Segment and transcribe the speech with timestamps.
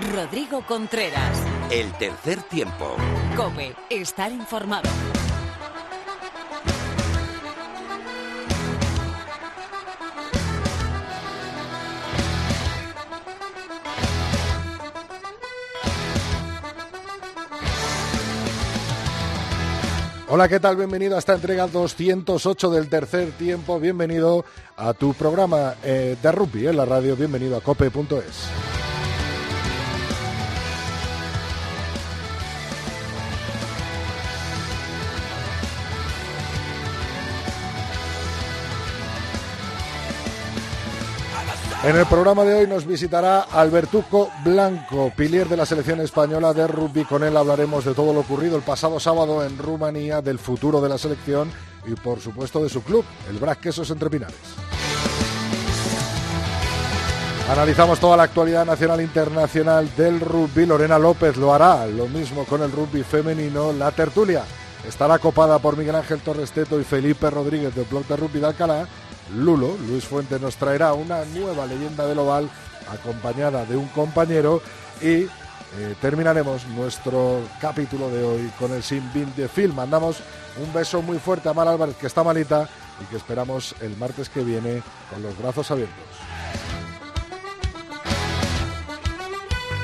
[0.00, 1.38] Rodrigo Contreras.
[1.70, 2.96] El tercer tiempo.
[3.36, 4.88] Cope, estar informado.
[20.28, 20.76] Hola, ¿qué tal?
[20.76, 23.78] Bienvenido a esta entrega 208 del tercer tiempo.
[23.78, 24.46] Bienvenido
[24.78, 27.14] a tu programa eh, de rugby en la radio.
[27.16, 28.71] Bienvenido a cope.es.
[41.84, 46.68] En el programa de hoy nos visitará Albertuco Blanco, pilier de la selección española de
[46.68, 47.04] rugby.
[47.04, 50.88] Con él hablaremos de todo lo ocurrido el pasado sábado en Rumanía, del futuro de
[50.88, 51.50] la selección
[51.84, 54.36] y, por supuesto, de su club, el Brac Quesos Entre Pinares.
[57.50, 60.66] Analizamos toda la actualidad nacional e internacional del rugby.
[60.66, 63.72] Lorena López lo hará, lo mismo con el rugby femenino.
[63.72, 64.44] La tertulia
[64.86, 68.86] estará copada por Miguel Ángel Torresteto y Felipe Rodríguez del blog de rugby de Alcalá
[69.34, 72.50] Lulo, Luis Fuentes nos traerá una nueva leyenda del oval
[72.90, 74.60] acompañada de un compañero
[75.00, 75.26] y
[75.78, 79.02] eh, terminaremos nuestro capítulo de hoy con el Sin
[79.34, 79.74] de Film.
[79.74, 80.18] Mandamos
[80.62, 82.68] un beso muy fuerte a Mar Álvarez que está malita
[83.00, 86.11] y que esperamos el martes que viene con los brazos abiertos.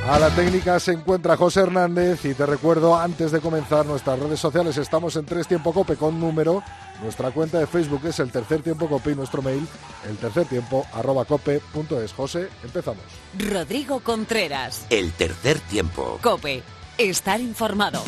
[0.09, 4.41] A la técnica se encuentra José Hernández y te recuerdo antes de comenzar nuestras redes
[4.41, 6.63] sociales estamos en Tres Tiempo Cope con número
[7.03, 9.67] nuestra cuenta de Facebook es el tercer tiempo cope y nuestro mail
[10.09, 12.13] el tercer tiempo arroba cope.es.
[12.13, 13.05] José, empezamos.
[13.39, 14.87] Rodrigo Contreras.
[14.91, 16.19] El tercer tiempo.
[16.23, 16.63] Cope.
[16.97, 18.03] Estar informado.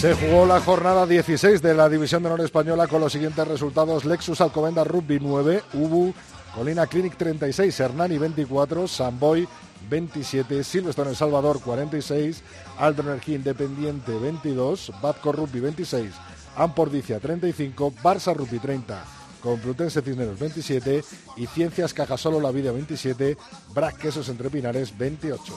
[0.00, 4.06] Se jugó la jornada 16 de la División de Honor Española con los siguientes resultados.
[4.06, 6.14] Lexus Alcomenda Rugby 9, Ubu
[6.54, 9.46] Colina Clinic 36, Hernani 24, Samboy
[9.90, 12.42] 27, Silverstone El Salvador 46,
[12.78, 16.14] Aldo Energía Independiente 22, Batco Rugby 26,
[16.56, 19.04] Ampordicia 35, Barça Rugby 30,
[19.42, 21.04] Complutense Cisneros 27
[21.36, 23.36] y Ciencias Cajasolo La Vida 27,
[23.74, 25.54] Brac Quesos Entre Pinares 28.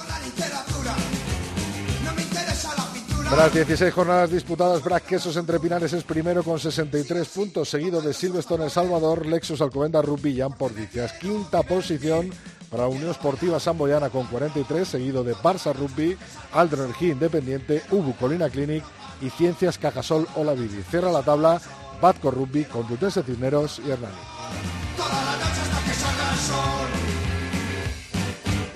[3.34, 8.14] Tras 16 jornadas disputadas, Brac Quesos Entre Pinares es primero con 63 puntos, seguido de
[8.14, 11.14] Silverstone El Salvador, Lexus Alcobenda Rugby y Ampordicias.
[11.14, 12.30] Quinta posición
[12.70, 16.16] para Unión Esportiva Samboyana con 43, seguido de Barça Rugby,
[16.54, 18.84] Aldro Energía Independiente, Ubu Colina Clinic
[19.20, 20.84] y Ciencias Cajasol Olavidi.
[20.84, 21.60] Cierra la tabla
[22.00, 24.14] Batco Rugby, Complutense Cisneros y Hernani.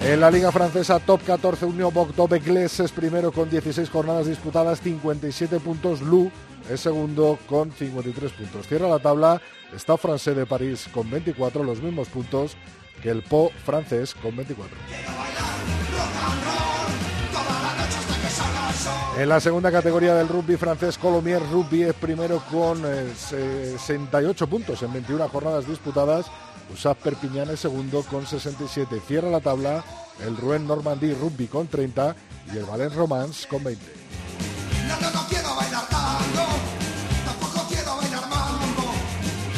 [0.07, 5.59] En la Liga Francesa, Top 14, Unión Bordeaux-Bègles es primero con 16 jornadas disputadas, 57
[5.59, 6.01] puntos.
[6.01, 6.31] Lou
[6.69, 8.67] es segundo con 53 puntos.
[8.69, 9.41] Cierra la tabla
[9.75, 12.55] Stade Francés de París con 24, los mismos puntos
[13.03, 14.77] que el Po francés con 24.
[19.17, 23.11] En la segunda categoría del rugby francés, Colomier Rugby es primero con eh,
[23.77, 26.27] 68 puntos en 21 jornadas disputadas.
[26.73, 29.01] Usap Perpignan es segundo con 67.
[29.07, 29.83] Cierra la tabla
[30.25, 32.15] el Rouen Normandie Rugby con 30
[32.53, 33.85] y el Valence Romance con 20.
[34.87, 36.45] No, no, no quiero bailar tango,
[37.25, 38.93] tampoco quiero bailar mambo.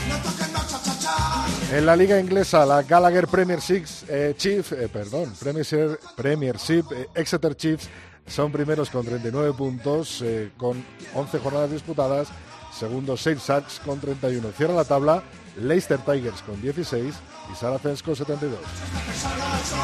[0.09, 1.71] No toques más cha-cha-chas.
[1.73, 7.55] En la liga inglesa, la Gallagher Premiership eh, Chief, eh, perdón, Premiership, Premiership eh, Exeter
[7.55, 7.89] Chiefs
[8.29, 10.83] son primeros con 39 puntos, eh, con
[11.15, 12.27] 11 jornadas disputadas.
[12.71, 14.51] Segundo, Saint Sharks con 31.
[14.55, 15.23] Cierra la tabla
[15.59, 17.15] Leicester Tigers con 16
[17.51, 18.59] y Saracens con 72.
[18.59, 19.79] Hasta que salga el sol,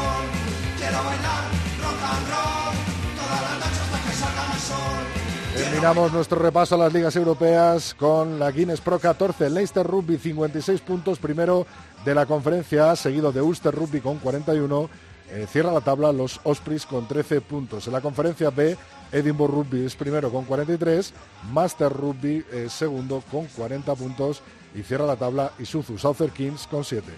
[0.78, 1.44] quiero bailar
[1.82, 2.76] rock and roll.
[3.16, 5.26] Toda la noche hasta que salga el sol.
[5.56, 10.82] Terminamos nuestro repaso a las ligas europeas con la Guinness Pro 14, Leicester Rugby 56
[10.82, 11.66] puntos, primero
[12.04, 14.90] de la conferencia, seguido de Ulster Rugby con 41.
[15.30, 17.86] Eh, cierra la tabla los Ospreys con 13 puntos.
[17.86, 18.76] En la conferencia B,
[19.10, 21.12] Edinburgh Rugby es primero con 43,
[21.52, 24.42] Master Rugby es segundo con 40 puntos
[24.76, 27.10] y cierra la tabla Isuzu Southern Kings con 7.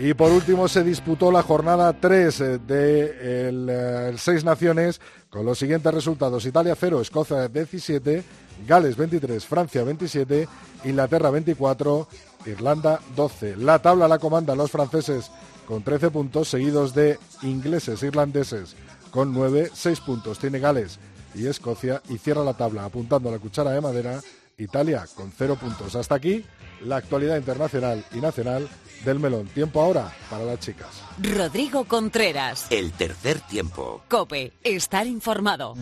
[0.00, 5.44] Y por último se disputó la jornada 3 de el, eh, el Seis Naciones con
[5.44, 6.46] los siguientes resultados.
[6.46, 8.22] Italia 0, Escocia 17,
[8.66, 10.48] Gales 23, Francia 27,
[10.84, 12.06] Inglaterra 24,
[12.46, 13.56] Irlanda 12.
[13.56, 15.32] La tabla la comandan los franceses
[15.66, 18.76] con 13 puntos, seguidos de ingleses, irlandeses
[19.10, 20.38] con 9, 6 puntos.
[20.38, 21.00] Tiene Gales
[21.34, 24.20] y Escocia y cierra la tabla apuntando a la cuchara de madera
[24.56, 25.94] Italia con cero puntos.
[25.94, 26.44] Hasta aquí
[26.82, 28.68] la actualidad internacional y nacional
[29.04, 29.46] del melón.
[29.48, 30.88] Tiempo ahora para las chicas.
[31.18, 32.66] Rodrigo Contreras.
[32.70, 34.02] El tercer tiempo.
[34.08, 35.74] Cope, estar informado.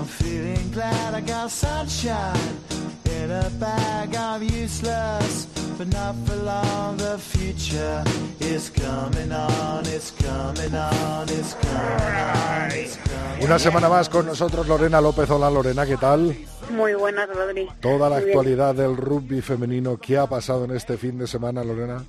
[0.00, 2.56] I'm feeling glad I got sunshine
[3.04, 4.16] in a bag.
[4.16, 6.96] I'm useless, but not for long.
[6.96, 8.02] The future
[8.40, 9.84] is coming on.
[9.84, 11.28] It's coming on.
[11.28, 12.70] It's coming on.
[12.72, 15.28] It's coming Una semana más con nosotros Lorena López.
[15.28, 16.34] Hola Lorena, ¿qué tal?
[16.70, 17.68] Muy buenas, Rodri.
[17.82, 18.38] Toda la Muy bien.
[18.38, 19.98] actualidad del rugby femenino.
[19.98, 22.02] ¿Qué ha pasado en este fin de semana, Lorena?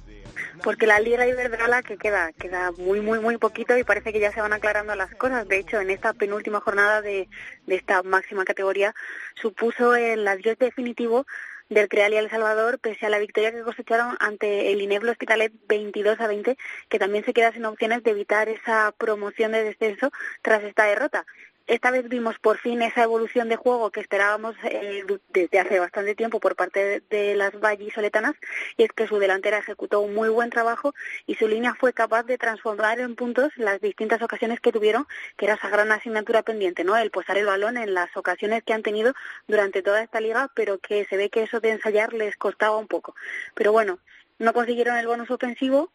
[0.64, 4.32] Porque la Liga Iberdrola que queda, queda muy, muy, muy poquito y parece que ya
[4.32, 5.48] se van aclarando las cosas.
[5.48, 7.28] De hecho, en esta penúltima jornada de,
[7.66, 8.94] de esta máxima categoría
[9.36, 11.26] supuso el adiós definitivo
[11.72, 15.54] del Creal y El Salvador, pese a la victoria que cosecharon ante el Ineblo Hospitalet
[15.70, 16.58] 22 a 20,
[16.90, 20.12] que también se queda sin opciones de evitar esa promoción de descenso
[20.42, 21.26] tras esta derrota.
[21.72, 26.16] Esta vez vimos por fin esa evolución de juego que esperábamos eh, desde hace bastante
[26.16, 28.36] tiempo por parte de, de las vallisoletanas
[28.76, 30.94] y es que su delantera ejecutó un muy buen trabajo
[31.28, 35.08] y su línea fue capaz de transformar en puntos las distintas ocasiones que tuvieron,
[35.38, 36.98] que era esa gran asignatura pendiente, ¿no?
[36.98, 39.14] El posar el balón en las ocasiones que han tenido
[39.48, 42.90] durante toda esta liga, pero que se ve que eso de ensayar les costaba un
[42.90, 43.16] poco.
[43.56, 44.00] Pero bueno,
[44.40, 45.90] no consiguieron el bonus ofensivo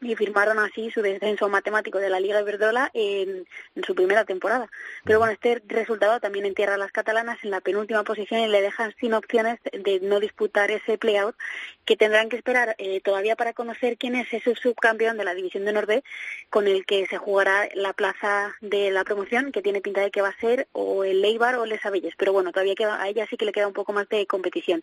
[0.00, 4.70] y firmaron así su descenso matemático de la Liga Iberdrola en, en su primera temporada.
[5.04, 8.60] Pero bueno, este resultado también entierra a las catalanas en la penúltima posición y le
[8.60, 11.36] dejan sin opciones de no disputar ese playout
[11.84, 15.64] que tendrán que esperar eh, todavía para conocer quién es ese subcampeón de la División
[15.64, 16.04] de Norte
[16.50, 20.22] con el que se jugará la plaza de la promoción, que tiene pinta de que
[20.22, 22.14] va a ser o el Leibar o el Les Abelles.
[22.16, 24.82] Pero bueno, todavía queda, a ella sí que le queda un poco más de competición.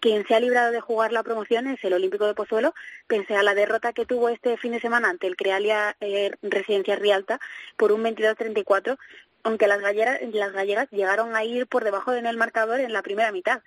[0.00, 2.74] Quien se ha librado de jugar la promoción es el Olímpico de Pozuelo,
[3.06, 6.96] pese a la derrota que tuvo este fin de semana ante el Crealia eh, Residencia
[6.96, 7.40] Rialta
[7.76, 8.98] por un 22-34,
[9.44, 13.02] aunque las gallegas, las gallegas llegaron a ir por debajo en el marcador en la
[13.02, 13.62] primera mitad.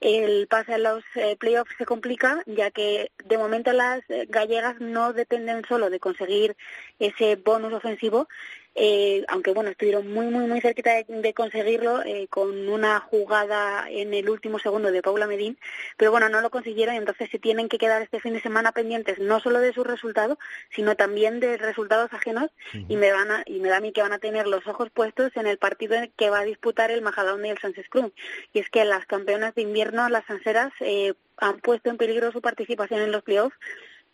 [0.00, 4.80] El pase a los eh, playoffs se complica, ya que de momento las eh, gallegas
[4.80, 6.56] no dependen solo de conseguir
[6.98, 8.28] ese bonus ofensivo,
[8.74, 13.88] eh, aunque bueno, estuvieron muy, muy, muy cerquita de, de conseguirlo eh, con una jugada
[13.88, 15.58] en el último segundo de Paula Medín,
[15.96, 18.72] pero bueno, no lo consiguieron y entonces se tienen que quedar este fin de semana
[18.72, 20.38] pendientes no solo de su resultado,
[20.70, 24.02] sino también de resultados ajenos y me van a, y me da a mí que
[24.02, 27.48] van a tener los ojos puestos en el partido que va a disputar el Majadahonda
[27.48, 28.12] y el Sánchez Cruz.
[28.52, 32.40] Y es que las campeonas de invierno, las sanseras, eh, han puesto en peligro su
[32.40, 33.56] participación en los playoffs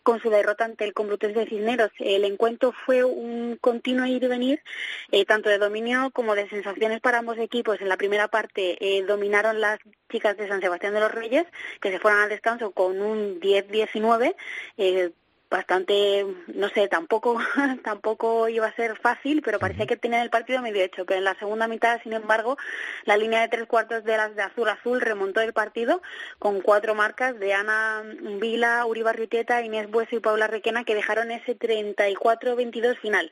[0.03, 1.91] con su derrota ante el Complutense de Cisneros.
[1.99, 4.63] El encuentro fue un continuo ir y venir,
[5.11, 7.81] eh, tanto de dominio como de sensaciones para ambos equipos.
[7.81, 9.79] En la primera parte eh, dominaron las
[10.11, 11.45] chicas de San Sebastián de los Reyes,
[11.79, 14.35] que se fueron al descanso con un 10-19.
[14.77, 15.11] Eh,
[15.51, 17.37] bastante, no sé, tampoco
[17.83, 21.05] tampoco iba a ser fácil, pero parecía que tenían el partido medio hecho.
[21.05, 22.57] Pero en la segunda mitad, sin embargo,
[23.03, 26.01] la línea de tres cuartos de las de azul azul remontó el partido
[26.39, 28.01] con cuatro marcas de Ana
[28.39, 33.31] Vila, Uri Barritieta, Inés Bueso y Paula Requena que dejaron ese 34-22 final.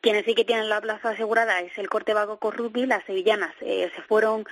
[0.00, 3.90] Quienes sí que tienen la plaza asegurada es el Corte Vago Rugby, las sevillanas eh,
[3.94, 4.44] se fueron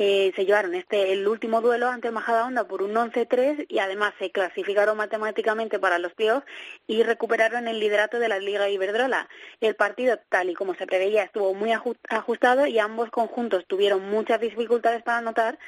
[0.00, 4.30] eh, se llevaron este el último duelo ante Majadahonda por un 11-3 y además se
[4.30, 6.46] clasificaron matemáticamente para los playoffs
[6.86, 9.28] y recuperaron el liderato de la Liga Iberdrola.
[9.60, 14.08] El partido, tal y como se preveía, estuvo muy aju- ajustado y ambos conjuntos tuvieron
[14.08, 15.58] muchas dificultades para anotar,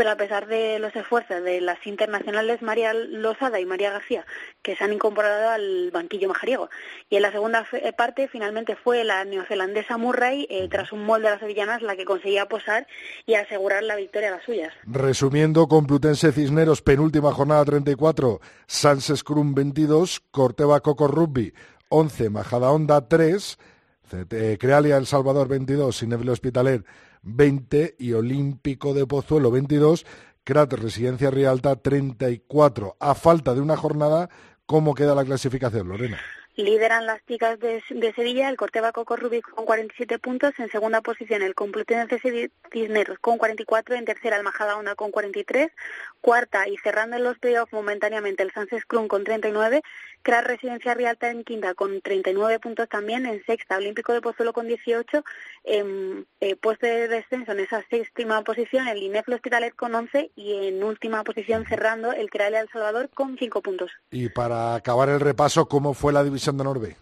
[0.00, 4.24] pero a pesar de los esfuerzos de las internacionales María Losada y María García,
[4.62, 6.70] que se han incorporado al banquillo majariego.
[7.10, 11.26] Y en la segunda fe- parte, finalmente fue la neozelandesa Murray, eh, tras un molde
[11.26, 12.86] de las sevillanas, la que conseguía posar
[13.26, 14.72] y asegurar la victoria a las suyas.
[14.86, 21.52] Resumiendo, Complutense Cisneros, penúltima jornada 34, Sans Scrum 22, Corteva Coco Rugby
[21.90, 23.58] 11, Majadahonda 3,
[24.10, 26.84] CT Crealia El Salvador 22, Ineble Hospitalet
[27.22, 30.04] 20 y Olímpico de Pozuelo 22,
[30.42, 32.96] Crat Residencia Rialta 34.
[32.98, 34.28] A falta de una jornada,
[34.66, 36.18] ¿cómo queda la clasificación, Lorena?
[36.56, 37.80] Lideran las chicas de,
[38.14, 42.20] Sevilla, el Corteva Coco Rubik con 47 puntos, en segunda posición el Complutense
[42.72, 45.70] Cisneros con 44, en tercera el Majadahonda con 43,
[46.20, 49.82] cuarta y cerrando en los playoffs momentáneamente el Sánchez Crun con 39,
[50.22, 54.66] Cras Residencia Rialta en quinta con 39 puntos también, en sexta Olímpico de Pozuelo con
[54.66, 55.24] 18,
[55.64, 60.68] en eh, puesto de descenso en esa séptima posición el Ineflo Hospitalet con 11 y
[60.68, 63.90] en última posición cerrando el Crealia El Salvador con 5 puntos.
[64.10, 66.96] Y para acabar el repaso, ¿cómo fue la división de Norbe?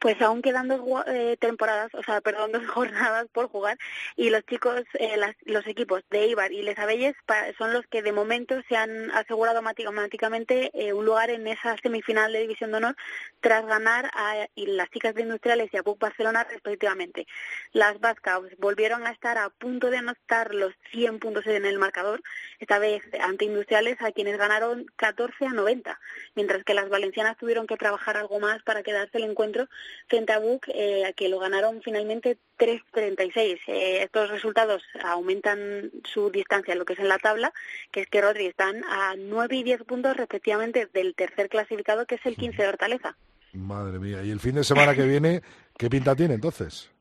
[0.00, 3.78] Pues aún quedan dos eh, temporadas, o sea, perdón, dos jornadas por jugar
[4.16, 7.14] y los chicos, eh, las- los equipos de Ibar y Les Abelles
[7.56, 12.32] son los que de momento se han asegurado matemáticamente eh, un lugar en esa semifinal
[12.32, 12.96] de División de Honor
[13.40, 17.26] tras ganar a y las chicas de Industriales y a PUC Barcelona respectivamente.
[17.72, 22.22] Las Vascas volvieron a estar a punto de anotar los 100 puntos en el marcador,
[22.58, 25.98] esta vez ante Industriales a quienes ganaron 14 a 90,
[26.34, 29.68] mientras que las valencianas tuvieron que trabajar algo más para quedarse el encuentro
[30.08, 33.58] frente a Buc, eh, que lo ganaron finalmente 3-36.
[33.66, 37.52] Eh, estos resultados aumentan su distancia lo que es en la tabla,
[37.90, 42.16] que es que Rodri están a 9 y 10 puntos respectivamente del tercer clasificado, que
[42.16, 43.16] es el 15 de Hortaleza.
[43.52, 44.22] Madre mía.
[44.22, 45.42] ¿Y el fin de semana que viene
[45.78, 46.93] qué pinta tiene entonces?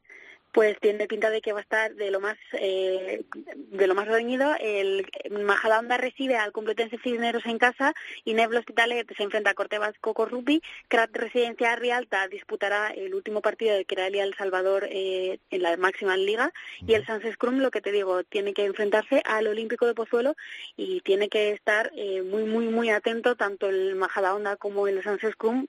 [0.54, 4.08] Pues tiene pinta de que va a estar de lo más eh, de lo más
[4.08, 4.54] reñido.
[4.60, 9.98] El Majadahonda recibe al Complutense Cisneros en casa y Neblo Hospitalet se enfrenta a Cortebas
[10.00, 10.62] Coco Rugby.
[10.90, 16.18] Crat Residencia Rialta disputará el último partido de Queralia El Salvador eh, en la máxima
[16.18, 16.54] liga
[16.86, 20.36] y el Sans Scrum, lo que te digo, tiene que enfrentarse al Olímpico de Pozuelo
[20.78, 25.22] y tiene que estar eh, muy muy muy atento tanto el Majadahonda como el Sans
[25.22, 25.66] Scrum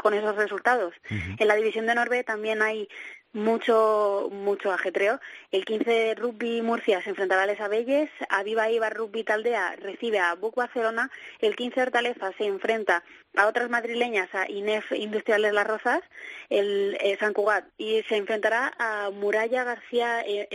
[0.00, 0.94] con esos resultados.
[1.10, 2.88] En la división de Norbe también hay
[3.32, 5.20] mucho mucho ajetreo.
[5.52, 10.18] El 15 de Rugby Murcia se enfrentará a Les Abelles, Aviva Ibar Rugby Taldea recibe
[10.18, 11.10] a Buc Barcelona,
[11.40, 13.04] el 15 de Hortaleza se enfrenta
[13.36, 16.00] a otras madrileñas, a INEF Industriales Las Rozas,
[16.48, 20.48] el eh, San Cugat, y se enfrentará a Muralla García eh.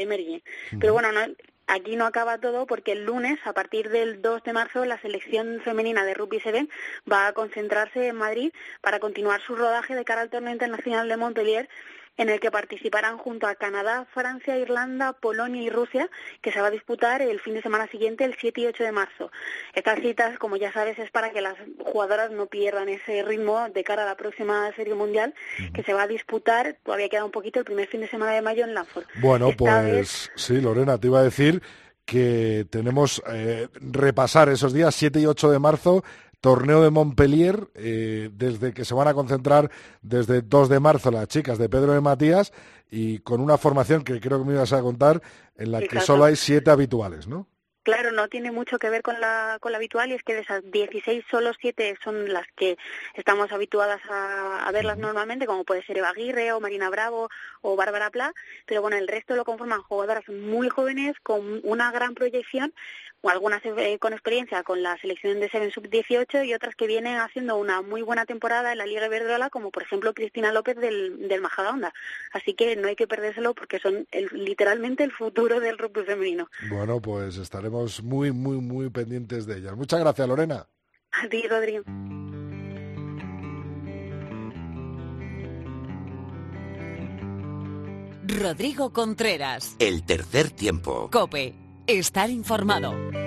[0.79, 1.21] Pero bueno, no,
[1.67, 5.61] Aquí no acaba todo porque el lunes, a partir del 2 de marzo, la selección
[5.61, 6.67] femenina de Rugby 7
[7.11, 8.51] va a concentrarse en Madrid
[8.81, 11.67] para continuar su rodaje de cara al torneo internacional de Montpellier
[12.17, 16.09] en el que participarán junto a Canadá, Francia, Irlanda, Polonia y Rusia,
[16.41, 18.91] que se va a disputar el fin de semana siguiente, el 7 y 8 de
[18.91, 19.31] marzo.
[19.73, 23.83] Estas citas, como ya sabes, es para que las jugadoras no pierdan ese ritmo de
[23.83, 25.33] cara a la próxima Serie Mundial,
[25.73, 28.41] que se va a disputar, todavía queda un poquito, el primer fin de semana de
[28.41, 29.05] mayo en Lanford.
[29.21, 31.61] Bueno, Esta pues vez- sí, Lorena, te iba a decir
[32.05, 36.03] que tenemos eh, repasar esos días 7 y 8 de marzo,
[36.45, 39.71] torneo de Montpellier, eh, desde que se van a concentrar
[40.03, 42.53] desde 2 de marzo las chicas de Pedro de Matías
[42.91, 45.23] y con una formación que creo que me ibas a contar
[45.57, 47.47] en la que solo hay siete habituales, ¿no?
[47.81, 50.41] Claro, no tiene mucho que ver con la, con la habitual y es que de
[50.41, 52.77] esas 16 solo 7 son las que
[53.15, 57.29] estamos habituadas a, a verlas normalmente, como puede ser Eva Aguirre o Marina Bravo
[57.61, 58.33] o Bárbara Pla,
[58.67, 62.73] pero bueno, el resto lo conforman jugadoras muy jóvenes con una gran proyección,
[63.25, 67.17] o algunas eh, con experiencia con la selección de Seven Sub-18 y otras que vienen
[67.17, 71.27] haciendo una muy buena temporada en la Liga Iberdrola, como por ejemplo Cristina López del,
[71.27, 71.91] del Majadahonda.
[72.33, 76.49] Así que no hay que perdérselo porque son el- literalmente el futuro del rugby femenino.
[76.69, 79.75] Bueno, pues estaremos muy, muy, muy pendientes de ellas.
[79.75, 80.67] Muchas gracias, Lorena.
[81.11, 81.83] A ti, Rodrigo.
[88.27, 89.75] Rodrigo Contreras.
[89.79, 91.09] El tercer tiempo.
[91.11, 91.64] Cope.
[91.87, 93.24] Estar informado.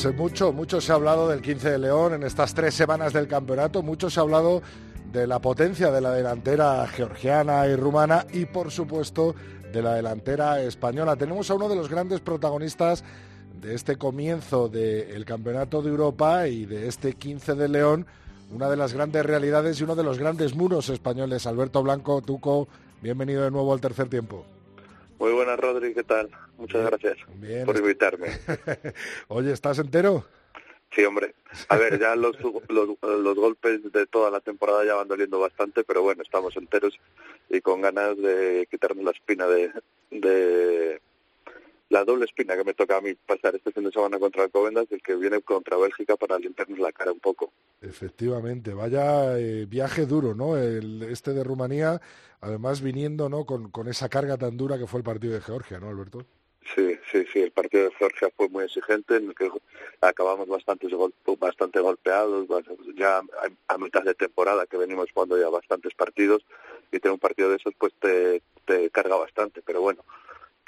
[0.00, 3.12] Pues eh, mucho, mucho se ha hablado del 15 de León en estas tres semanas
[3.12, 4.62] del campeonato, mucho se ha hablado
[5.10, 9.34] de la potencia de la delantera georgiana y rumana y por supuesto
[9.72, 11.16] de la delantera española.
[11.16, 13.02] Tenemos a uno de los grandes protagonistas
[13.60, 18.06] de este comienzo del Campeonato de Europa y de este 15 de León,
[18.52, 21.44] una de las grandes realidades y uno de los grandes muros españoles.
[21.44, 22.68] Alberto Blanco, Tuco,
[23.02, 24.44] bienvenido de nuevo al tercer tiempo.
[25.18, 26.30] Muy buenas, Rodri, ¿qué tal?
[26.56, 27.66] Muchas gracias Bien.
[27.66, 28.28] por invitarme.
[29.28, 30.24] Oye, ¿estás entero?
[30.94, 31.34] Sí, hombre.
[31.68, 32.36] A ver, ya los,
[32.68, 36.98] los, los golpes de toda la temporada ya van doliendo bastante, pero bueno, estamos enteros
[37.50, 39.70] y con ganas de quitarnos la espina de,
[40.10, 41.00] de
[41.90, 44.86] la doble espina que me toca a mí pasar este fin de semana contra Alcobendas
[44.90, 47.52] y el que viene contra Bélgica para limpiarnos la cara un poco.
[47.80, 50.56] Efectivamente, vaya eh, viaje duro, ¿no?
[50.56, 52.00] El, este de Rumanía,
[52.40, 53.46] además viniendo, ¿no?
[53.46, 56.26] Con, con esa carga tan dura que fue el partido de Georgia, ¿no, Alberto?
[56.74, 59.50] Sí, sí, sí, el partido de Georgia fue muy exigente, en el que
[60.02, 60.86] acabamos bastante,
[61.38, 62.46] bastante golpeados,
[62.94, 63.22] ya
[63.68, 66.44] a, mitad de temporada que venimos jugando ya bastantes partidos
[66.92, 70.04] y tener un partido de esos pues te, te carga bastante, pero bueno,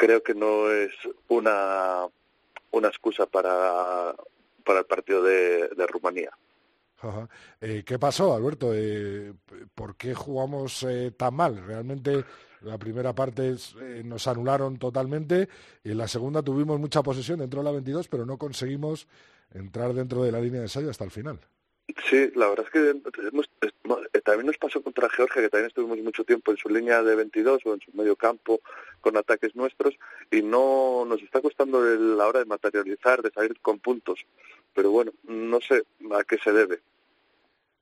[0.01, 0.93] creo que no es
[1.29, 2.07] una,
[2.71, 4.15] una excusa para,
[4.65, 6.31] para el partido de, Rumanía.
[7.61, 8.73] Eh, ¿Qué pasó, Alberto?
[8.73, 9.35] Eh,
[9.75, 11.63] ¿Por qué jugamos eh, tan mal?
[11.67, 12.25] Realmente
[12.63, 13.57] la primera parte
[14.05, 15.49] nos anularon totalmente
[15.85, 19.07] y en la segunda tuvimos mucha posesión dentro de la 22, pero no conseguimos
[19.53, 21.41] entrar dentro de la línea de ensayo hasta el final.
[22.09, 26.51] Sí, la verdad es que también nos pasó contra Georgia, que también estuvimos mucho tiempo
[26.51, 28.61] en su línea de 22 o en su medio campo
[29.01, 29.95] con ataques nuestros
[30.31, 34.27] y no nos está costando la hora de materializar, de salir con puntos.
[34.75, 35.83] Pero bueno, no sé
[36.13, 36.81] a qué se debe.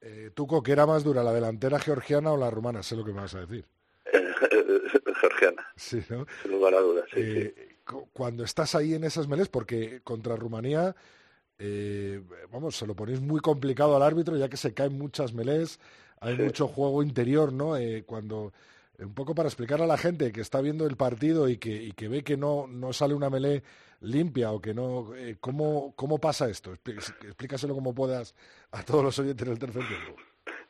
[0.00, 2.82] Eh, Tuco, ¿qué era más dura, la delantera georgiana o la rumana?
[2.82, 3.64] Sé lo que me vas a decir.
[5.20, 5.66] georgiana.
[5.76, 6.26] Sí, ¿no?
[6.42, 7.76] Sin lugar a dudas, sí, eh,
[8.12, 10.94] Cuando estás ahí en esas meles, porque contra Rumanía,
[11.58, 12.22] eh,
[12.52, 15.80] vamos, se lo ponéis muy complicado al árbitro, ya que se caen muchas melés,
[16.20, 17.76] hay mucho juego interior, ¿no?
[17.76, 18.52] Eh, cuando
[18.98, 21.92] un poco para explicar a la gente que está viendo el partido y que, y
[21.92, 23.62] que ve que no, no sale una melé
[24.00, 25.14] limpia o que no...
[25.14, 26.72] Eh, ¿cómo, ¿Cómo pasa esto?
[26.72, 28.34] Explícaselo como puedas
[28.72, 30.16] a todos los oyentes del tercer tiempo.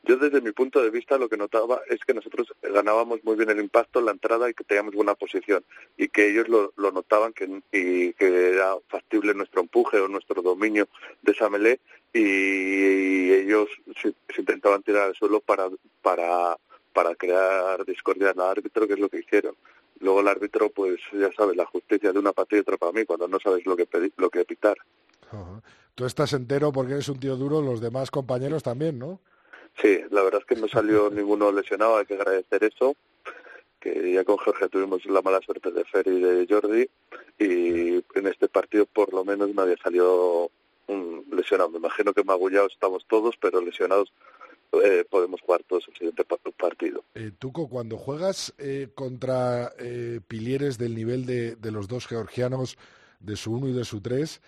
[0.09, 3.51] Yo desde mi punto de vista lo que notaba es que nosotros ganábamos muy bien
[3.51, 5.63] el impacto en la entrada y que teníamos buena posición
[5.97, 10.87] y que ellos lo, notaban que, y que era factible nuestro empuje o nuestro dominio
[11.21, 11.79] de esa melé
[12.11, 13.69] y, ellos
[14.01, 15.69] se, intentaban tirar al suelo para,
[16.01, 16.57] para,
[16.91, 19.53] para crear discordia al árbitro, que es lo que hicieron.
[19.99, 23.05] Luego el árbitro, pues ya sabes, la justicia de una partida y otra para mí,
[23.05, 24.77] cuando no sabes lo que, pedir, lo que pitar.
[25.93, 29.21] Tú estás entero porque eres un tío duro, los demás compañeros también, ¿no?
[29.81, 32.95] Sí, la verdad es que no salió ninguno lesionado, hay que agradecer eso,
[33.79, 36.89] que ya con Jorge tuvimos la mala suerte de Fer y de Jordi,
[37.39, 40.51] y en este partido por lo menos nadie salió
[41.31, 41.69] lesionado.
[41.69, 44.11] Me imagino que magullados estamos todos, pero lesionados
[44.83, 46.23] eh, podemos jugar todos el siguiente
[46.57, 47.03] partido.
[47.15, 52.77] Eh, Tuco, cuando juegas eh, contra eh, pilieres del nivel de, de, los dos georgianos,
[53.19, 54.41] de su 1 y de su 3,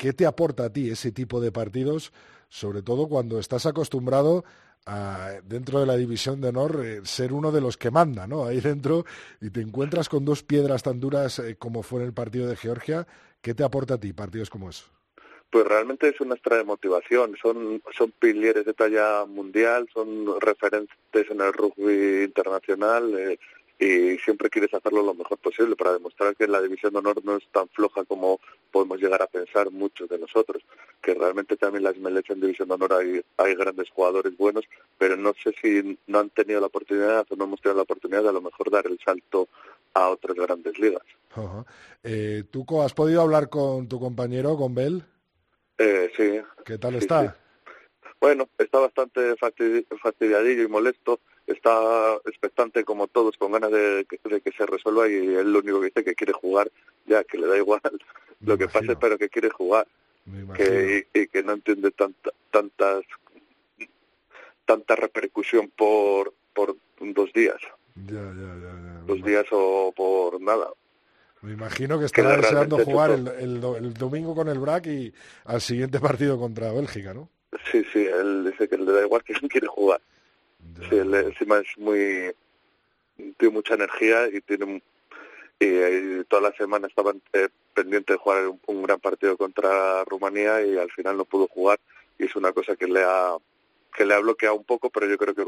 [0.00, 2.12] ¿qué te aporta a ti ese tipo de partidos?
[2.50, 4.44] sobre todo cuando estás acostumbrado
[4.84, 8.44] a, dentro de la división de honor, eh, ser uno de los que manda, ¿no?
[8.44, 9.04] Ahí dentro,
[9.40, 12.56] y te encuentras con dos piedras tan duras eh, como fue en el partido de
[12.56, 13.06] Georgia,
[13.40, 14.84] ¿qué te aporta a ti partidos como eso?
[15.50, 21.30] Pues realmente es una extra de motivación, son, son pilieres de talla mundial, son referentes
[21.30, 23.38] en el rugby internacional, eh,
[23.80, 27.36] y siempre quieres hacerlo lo mejor posible para demostrar que la división de honor no
[27.38, 28.38] es tan floja como
[28.70, 30.62] podemos llegar a pensar muchos de nosotros,
[31.00, 34.66] que realmente también las MLS en división de honor hay, hay grandes jugadores buenos,
[34.98, 38.22] pero no sé si no han tenido la oportunidad o no hemos tenido la oportunidad
[38.22, 39.48] de a lo mejor dar el salto
[39.94, 41.02] a otras grandes ligas.
[42.02, 45.02] eh, ¿Tú has podido hablar con tu compañero, con Bell?
[45.78, 46.38] Eh, sí.
[46.66, 47.34] ¿Qué tal está?
[48.20, 51.20] Bueno, está bastante fastidiadillo y molesto
[51.52, 55.86] está expectante como todos, con ganas de, que se resuelva y él lo único que
[55.86, 56.70] dice que quiere jugar,
[57.06, 57.80] ya que le da igual
[58.40, 59.86] lo que pase, pero que quiere jugar
[60.54, 63.04] que, y, que no entiende tanta, tantas
[64.64, 67.60] tanta repercusión por por dos días.
[67.94, 70.68] Dos días o por nada.
[71.42, 75.14] Me imagino que estará deseando jugar el, el, domingo con el BRAC y
[75.46, 77.30] al siguiente partido contra Bélgica, ¿no?
[77.70, 80.00] Sí, sí, él dice que le da igual que quiere jugar.
[80.88, 82.32] Sí, él encima es muy...
[83.38, 84.82] tiene mucha energía y tiene...
[85.58, 90.78] Y, toda la semana estaba eh, pendiente de jugar un, gran partido contra Rumanía y
[90.78, 91.78] al final no pudo jugar
[92.18, 93.36] y es una cosa que le ha
[93.94, 95.44] que le ha bloqueado un poco, pero yo creo que,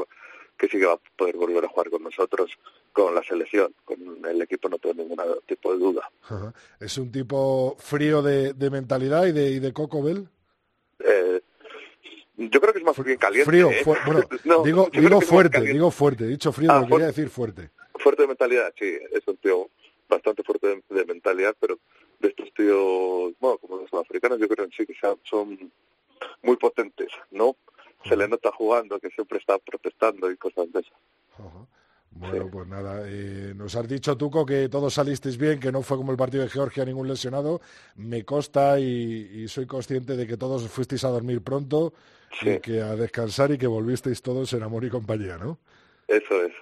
[0.57, 2.51] que sí que va a poder volver a jugar con nosotros,
[2.91, 6.09] con la selección, con el equipo no tengo ningún tipo de duda.
[6.79, 10.27] ¿Es un tipo frío de, de mentalidad y de, y de Coco Bell?
[10.99, 11.41] Eh,
[12.35, 13.49] yo creo que es más bien caliente.
[13.49, 13.83] Frío, ¿eh?
[13.85, 14.21] bueno,
[14.63, 17.69] digo, digo fuerte, digo fuerte, dicho frío, ah, quería decir fuerte.
[17.95, 19.69] Fuerte de mentalidad, sí, es un tío
[20.09, 21.79] bastante fuerte de, mentalidad, pero
[22.19, 25.71] de estos tíos, bueno, como los sudafricanos, yo creo que sí que son
[26.41, 27.55] muy potentes, ¿no?
[28.05, 30.93] Se le nota jugando, que siempre está protestando y cosas de esas.
[32.29, 35.97] Bueno, pues nada, eh, nos has dicho, Tuco, que todos salisteis bien, que no fue
[35.97, 37.61] como el partido de Georgia, ningún lesionado.
[37.95, 41.93] Me consta y, soy consciente de que todos fuisteis a dormir pronto,
[42.41, 45.59] y que a descansar y que volvisteis todos en amor y compañía, ¿no?
[46.07, 46.53] Eso es.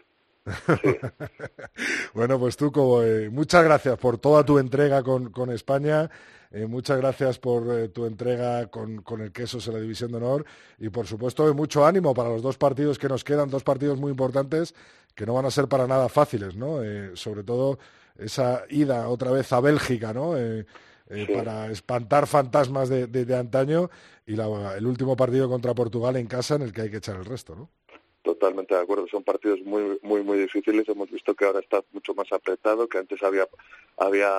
[2.13, 6.09] bueno, pues tú, como, eh, muchas gracias por toda tu entrega con, con España.
[6.53, 10.17] Eh, muchas gracias por eh, tu entrega con, con, el quesos en la División de
[10.17, 10.45] Honor
[10.79, 14.11] y, por supuesto, mucho ánimo para los dos partidos que nos quedan, dos partidos muy
[14.11, 14.75] importantes
[15.15, 16.83] que no van a ser para nada fáciles, ¿no?
[16.83, 17.79] Eh, sobre todo
[18.17, 20.35] esa ida otra vez a Bélgica, ¿no?
[20.35, 21.25] Sí.
[21.33, 23.89] Para espantar fantasmas de, de, de antaño
[24.25, 27.17] y la, el último partido contra Portugal en casa en el que hay que echar
[27.17, 27.69] el resto, ¿no?
[28.23, 30.87] Totalmente de acuerdo, son partidos muy muy muy difíciles.
[30.87, 33.47] Hemos visto que ahora está mucho más apretado, que antes había
[33.97, 34.29] había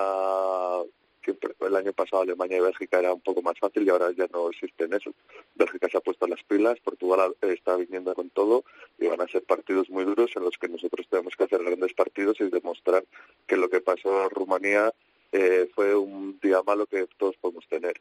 [1.23, 4.27] que el año pasado Alemania y Bélgica era un poco más fácil y ahora ya
[4.33, 5.13] no existen eso.
[5.55, 8.65] Bélgica se ha puesto las pilas, Portugal está viniendo con todo
[8.99, 11.95] y van a ser partidos muy duros en los que nosotros tenemos que hacer grandes
[11.95, 13.05] partidos y demostrar
[13.47, 14.93] que lo que pasó en Rumanía
[15.31, 18.01] eh, fue un día malo que todos podemos tener.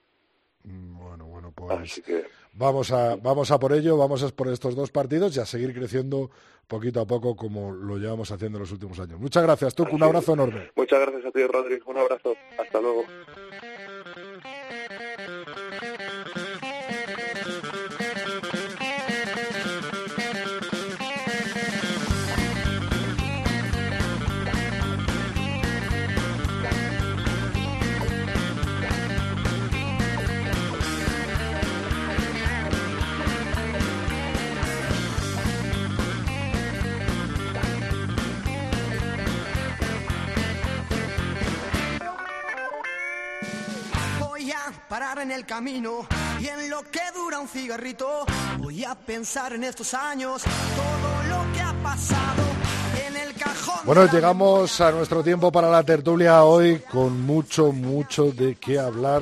[0.64, 2.26] Bueno, bueno, pues que...
[2.54, 5.74] vamos, a, vamos a por ello, vamos a por estos dos partidos y a seguir
[5.74, 6.30] creciendo
[6.68, 9.20] poquito a poco como lo llevamos haciendo en los últimos años.
[9.20, 10.72] Muchas gracias, Tuc, un abrazo enorme.
[10.76, 13.04] Muchas gracias a ti, Rodri, un abrazo, hasta luego.
[45.22, 46.08] En el camino
[46.40, 48.26] y en lo que dura un cigarrito
[48.58, 52.44] voy a pensar en estos años todo lo que ha pasado
[53.08, 53.86] en el cajón.
[53.86, 59.22] Bueno, llegamos a nuestro tiempo para la tertulia hoy con mucho, mucho de qué hablar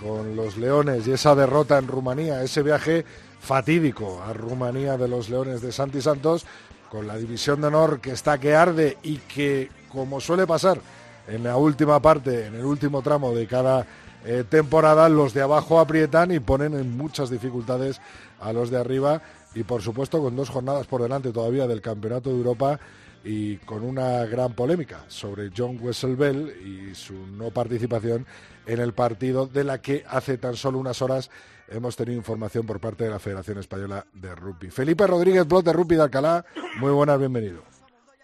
[0.00, 3.04] con los Leones y esa derrota en Rumanía, ese viaje
[3.38, 6.46] fatídico a Rumanía de los Leones de Santi Santos
[6.90, 10.80] con la división de honor que está que arde y que, como suele pasar
[11.28, 13.86] en la última parte, en el último tramo de cada
[14.24, 18.00] eh, temporada, los de abajo aprietan y ponen en muchas dificultades
[18.40, 19.22] a los de arriba
[19.54, 22.78] y por supuesto con dos jornadas por delante todavía del Campeonato de Europa
[23.24, 28.26] y con una gran polémica sobre John Wesselbell y su no participación
[28.66, 31.30] en el partido de la que hace tan solo unas horas
[31.68, 34.70] hemos tenido información por parte de la Federación Española de Rugby.
[34.70, 36.44] Felipe Rodríguez, blog de Rugby de Alcalá,
[36.78, 37.62] muy buenas, bienvenido.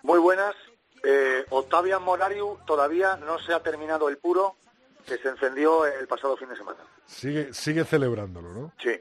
[0.02, 0.54] Muy buenas.
[1.04, 2.02] Eh, Octavian
[2.64, 4.54] todavía no se ha terminado el puro
[5.06, 6.78] que se encendió el pasado fin de semana.
[7.06, 8.72] Sigue, sigue celebrándolo, ¿no?
[8.78, 8.92] Sí,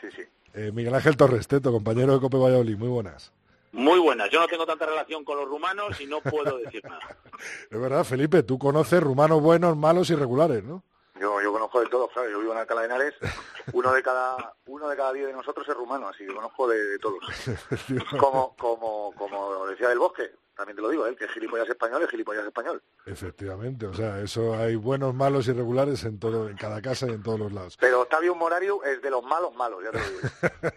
[0.00, 0.22] sí, sí.
[0.54, 3.32] Eh, Miguel Ángel Torresteto, compañero de Cope Valladolid, muy buenas.
[3.72, 4.28] Muy buenas.
[4.30, 7.16] Yo no tengo tanta relación con los rumanos y no puedo decir nada.
[7.70, 10.82] es verdad, Felipe, tú conoces rumanos buenos, malos y regulares, ¿no?
[11.18, 12.28] Yo, yo conozco de todo, claro.
[12.28, 13.14] Yo vivo en Alcalá de Henares.
[13.72, 16.84] Uno de cada uno de cada diez de nosotros es rumano, así que conozco de,
[16.84, 17.20] de todos.
[18.18, 21.16] como, como, como decía del Bosque, también te lo digo, ¿eh?
[21.16, 22.82] que gilipollas español es gilipollas español.
[23.06, 27.10] Efectivamente, o sea, eso hay buenos, malos y regulares en todo, en cada casa y
[27.10, 27.76] en todos los lados.
[27.80, 30.20] Pero Octavio Morario es de los malos malos, ya te lo digo.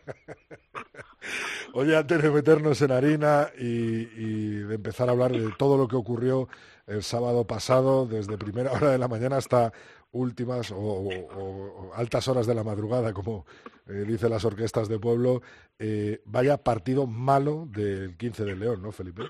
[1.73, 5.87] Oye, antes de meternos en harina y, y de empezar a hablar de todo lo
[5.87, 6.47] que ocurrió
[6.87, 9.73] el sábado pasado, desde primera hora de la mañana hasta
[10.11, 13.45] últimas o, o, o, altas horas de la madrugada, como
[13.87, 15.41] eh, dicen las orquestas de pueblo,
[15.77, 19.23] eh, vaya partido malo del 15 de León, ¿no, Felipe?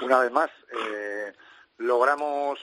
[0.00, 1.32] Una vez más, eh,
[1.78, 2.60] logramos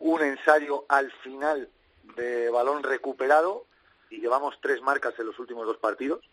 [0.00, 1.68] un ensayo al final
[2.16, 3.66] de balón recuperado
[4.10, 6.28] y llevamos tres marcas en los últimos dos partidos.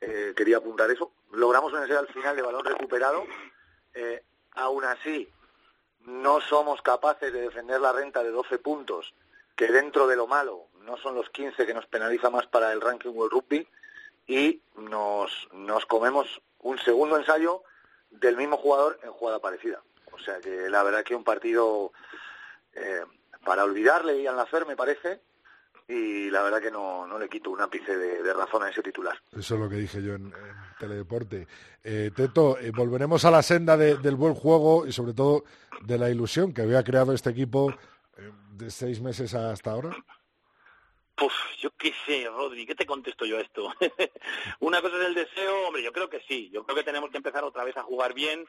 [0.00, 1.10] Eh, quería apuntar eso.
[1.32, 3.24] Logramos un ensayo al final de balón recuperado.
[3.94, 5.28] Eh, aún así,
[6.04, 9.14] no somos capaces de defender la renta de 12 puntos,
[9.56, 12.82] que dentro de lo malo no son los 15 que nos penaliza más para el
[12.82, 13.66] ranking World Rugby,
[14.26, 17.62] y nos, nos comemos un segundo ensayo
[18.20, 19.82] del mismo jugador en jugada parecida.
[20.12, 21.92] O sea que la verdad que un partido
[22.72, 23.02] eh,
[23.44, 25.20] para olvidarle y Lafer me parece,
[25.88, 29.16] y la verdad que no, no le quito un ápice de, razón a ese titular.
[29.32, 30.32] Eso es lo que dije yo en,
[30.78, 31.46] Teledeporte.
[31.82, 35.44] Eh, Teto, eh, volveremos a la senda de, del buen juego y sobre todo
[35.82, 37.70] de la ilusión que había creado este equipo
[38.18, 39.90] eh, de seis meses hasta ahora.
[41.16, 43.72] Pues yo qué sé, Rodri, ¿qué te contesto yo a esto?
[44.60, 47.16] Una cosa es el deseo, hombre, yo creo que sí, yo creo que tenemos que
[47.16, 48.46] empezar otra vez a jugar bien.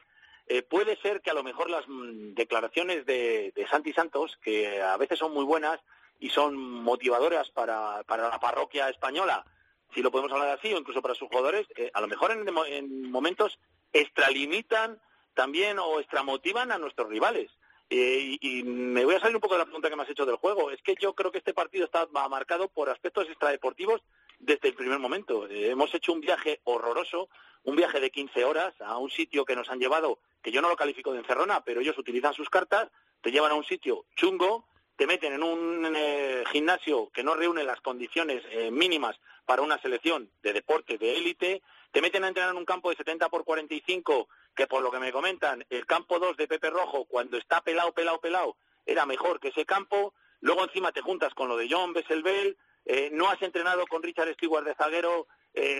[0.47, 4.81] Eh, puede ser que a lo mejor las mm, declaraciones de, de Santi Santos, que
[4.81, 5.79] a veces son muy buenas
[6.19, 9.45] y son motivadoras para, para la parroquia española,
[9.93, 13.09] si lo podemos hablar así, o incluso para sus jugadores, eh, a lo mejor en
[13.09, 13.59] momentos
[13.93, 14.99] extralimitan
[15.33, 17.49] también o extramotivan a nuestros rivales.
[17.89, 20.25] Eh, y, me voy a salir un poco de la pregunta que me has hecho
[20.25, 20.71] del juego.
[20.71, 24.01] Es que yo creo que este partido está marcado por aspectos extradeportivos
[24.39, 25.47] desde el primer momento.
[25.47, 27.29] Eh, hemos hecho un viaje horroroso,
[27.63, 30.69] un viaje de 15 horas a un sitio que nos han llevado, que yo no
[30.69, 32.89] lo califico de encerrona, pero ellos utilizan sus cartas,
[33.21, 37.63] te llevan a un sitio chungo, te meten en un eh, gimnasio que no reúne
[37.63, 42.51] las condiciones eh, mínimas para una selección de deporte de élite, te meten a entrenar
[42.51, 46.19] en un campo de 70 por 45, que por lo que me comentan, el campo
[46.19, 50.65] 2 de Pepe Rojo, cuando está pelado, pelado, pelado, era mejor que ese campo, luego
[50.65, 54.65] encima te juntas con lo de John Besselbel, eh, no has entrenado con Richard Stewart
[54.65, 55.27] de zaguero,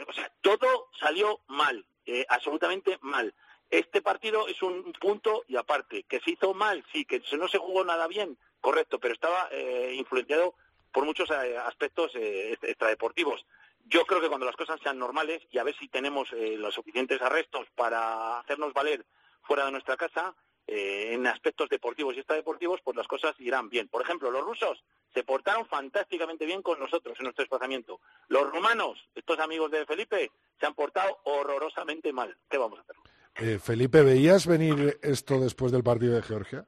[0.08, 1.86] o sea, todo salió mal,
[2.30, 3.34] absolutamente mal.
[3.70, 7.58] Este partido es un punto y aparte, que se hizo mal, sí, que no se
[7.58, 10.56] jugó nada bien, correcto, pero estaba eh, influenciado
[10.94, 13.46] por muchos eh, aspectos eh, extradeportivos.
[13.89, 17.21] Yo creo que cuando las cosas sean normales y a ver si tenemos los suficientes
[17.21, 19.06] arrestos para hacernos valer
[19.43, 20.36] fuera de nuestra casa,
[20.67, 23.88] en aspectos deportivos y extradeportivos, pues las cosas irán bien.
[23.88, 28.02] Por ejemplo, los rusos se portaron fantásticamente bien con nosotros en nuestro desplazamiento.
[28.28, 32.36] Los rumanos, estos amigos de Felipe, se han portado horrorosamente mal.
[32.50, 33.60] ¿Qué vamos a hacer?
[33.60, 36.65] Felipe, ¿veías venir esto después del partido de Georgia?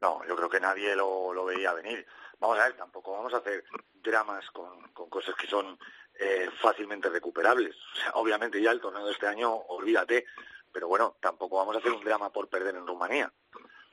[0.00, 2.04] No, yo creo que nadie lo, veía venir.
[2.42, 3.62] Vamos a ver, tampoco vamos a hacer
[4.02, 5.78] dramas con, cosas que son
[6.18, 7.76] eh, fácilmente recuperables.
[7.76, 10.26] O sea, obviamente ya el torneo de este año, olvídate,
[10.72, 13.32] pero bueno, tampoco vamos a hacer un drama por perder en Rumanía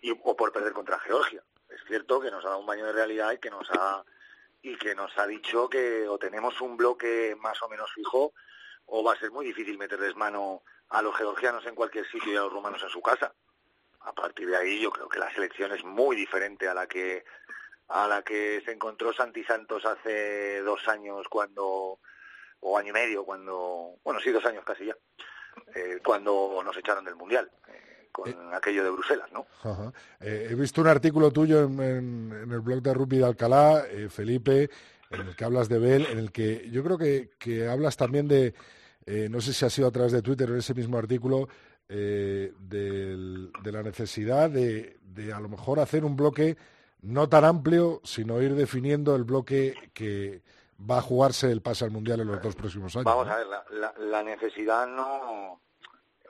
[0.02, 1.44] y, o por perder contra Georgia.
[1.70, 4.04] Es cierto que nos ha dado un baño de realidad y que nos ha
[4.64, 8.34] y que nos ha dicho que o tenemos un bloque más o menos fijo
[8.88, 12.36] o va a ser muy difícil meterles mano a los georgianos en cualquier sitio y
[12.36, 13.32] a los rumanos en su casa
[14.02, 17.24] a partir de ahí yo creo que la selección es muy diferente a la que
[17.89, 21.99] a la que se encontró Santi Santos hace dos años cuando
[22.62, 24.95] o año y medio cuando bueno sí dos años casi ya
[25.75, 28.36] eh, cuando nos echaron del mundial eh, con eh.
[28.54, 29.45] aquello de Bruselas no
[30.19, 34.69] he visto un artículo tuyo en, el blog de Rugby de Alcalá Felipe
[35.10, 38.28] en el que hablas de Bell en el que yo creo que, que hablas también
[38.28, 38.54] de
[39.30, 41.47] no sé si ha sido a través de Twitter en ese mismo artículo
[41.91, 44.95] eh, de la necesidad de,
[45.34, 46.56] a lo mejor hacer un bloque
[47.02, 50.42] no tan amplio, sino ir definiendo el bloque que
[50.90, 53.06] va a jugarse el pase al mundial en los dos próximos años.
[53.06, 53.48] Vamos a ver,
[54.00, 55.60] la, necesidad no,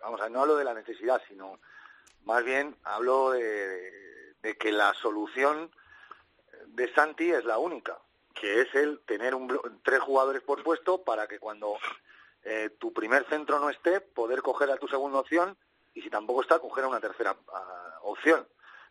[0.02, 1.60] vamos a ver, no hablo de la necesidad, sino
[2.24, 5.70] más bien hablo de, de que la solución
[6.68, 7.98] de Santi es la única,
[8.34, 11.78] que es el tener un tres jugadores por puesto para que cuando
[12.44, 15.58] eh, tu primer centro no esté, poder coger a tu segunda opción
[15.94, 17.36] y si tampoco está, coger a una tercera
[18.04, 18.48] opción.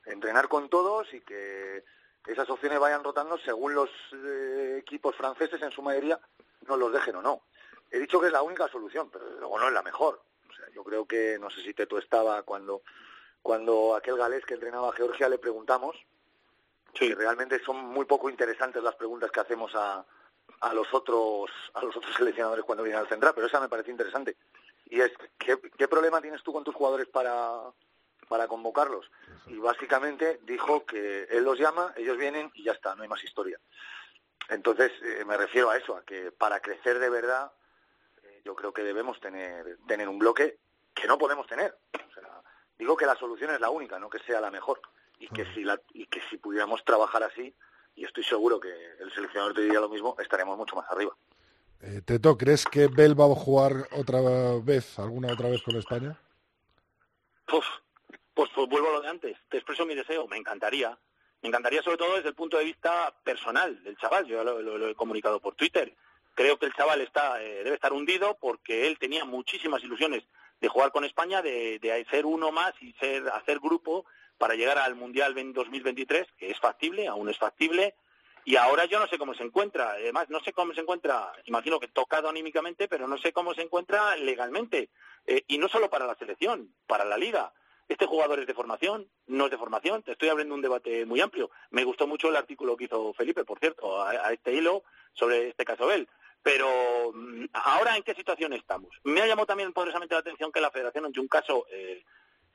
[0.09, 1.85] Entrenar con todos y que
[2.27, 6.19] esas opciones vayan rotando según los eh, equipos franceses en su mayoría
[6.67, 7.43] no los dejen o no.
[7.91, 10.21] He dicho que es la única solución, pero luego no es la mejor.
[10.49, 12.83] O sea, yo creo que, no sé si Teto estaba cuando,
[13.43, 15.97] cuando aquel galés que entrenaba a Georgia le preguntamos,
[16.93, 20.05] que realmente son muy poco interesantes las preguntas que hacemos a,
[20.61, 23.91] a los otros a los otros seleccionadores cuando vienen al central, pero esa me parece
[23.91, 24.37] interesante.
[24.91, 27.73] Y es, ¿qué, qué problema tienes tú con tus jugadores para,
[28.29, 29.11] para convocarlos?
[29.47, 33.25] Y básicamente dijo que él los llama, ellos vienen y ya está, no hay más
[33.25, 33.59] historia.
[34.49, 37.53] Entonces, eh, me refiero a eso, a que para crecer de verdad,
[38.23, 40.59] eh, yo creo que debemos tener, tener un bloque
[40.95, 41.77] que no podemos tener.
[41.95, 42.43] O sea,
[42.79, 44.81] digo que la solución es la única, no que sea la mejor.
[45.19, 47.55] Y que si, la, y que si pudiéramos trabajar así,
[47.97, 51.17] y estoy seguro que el seleccionador te diría lo mismo, estaremos mucho más arriba.
[51.81, 54.21] Eh, Teto, ¿crees que Bell va a jugar otra
[54.65, 56.17] vez, alguna otra vez con España?
[58.39, 60.97] Pues, pues, vuelvo a lo de antes, te expreso mi deseo, me encantaría.
[61.43, 64.95] Me encantaría sobre todo desde el punto de vista personal del chaval, yo lo, he
[64.95, 65.93] comunicado por Twitter.
[66.35, 70.23] Creo que el chaval está, eh, debe estar hundido porque él tenía muchísimas ilusiones
[70.61, 74.07] de jugar con España, de, de ser uno más y ser, hacer grupo
[74.39, 77.97] para llegar al Mundial 2023, que es factible, aún es factible,
[78.45, 79.91] y ahora yo no sé cómo se encuentra.
[79.91, 83.63] Además, no sé cómo se encuentra, imagino que tocado anímicamente, pero no sé cómo se
[83.63, 84.91] encuentra legalmente.
[85.27, 87.53] Eh, y no solo para la selección, para la liga.
[87.89, 90.03] Este jugador es de formación, no es de formación.
[90.03, 91.51] Te estoy abriendo un debate muy amplio.
[91.71, 95.65] Me gustó mucho el artículo que hizo Felipe, por cierto, a, este hilo sobre este
[95.65, 96.07] caso Bell.
[96.43, 96.69] Pero
[97.15, 98.91] mm, ahora, ¿en qué situación estamos?
[99.05, 102.05] Me ha llamado también poderosamente la atención que la Federación, ante un caso eh,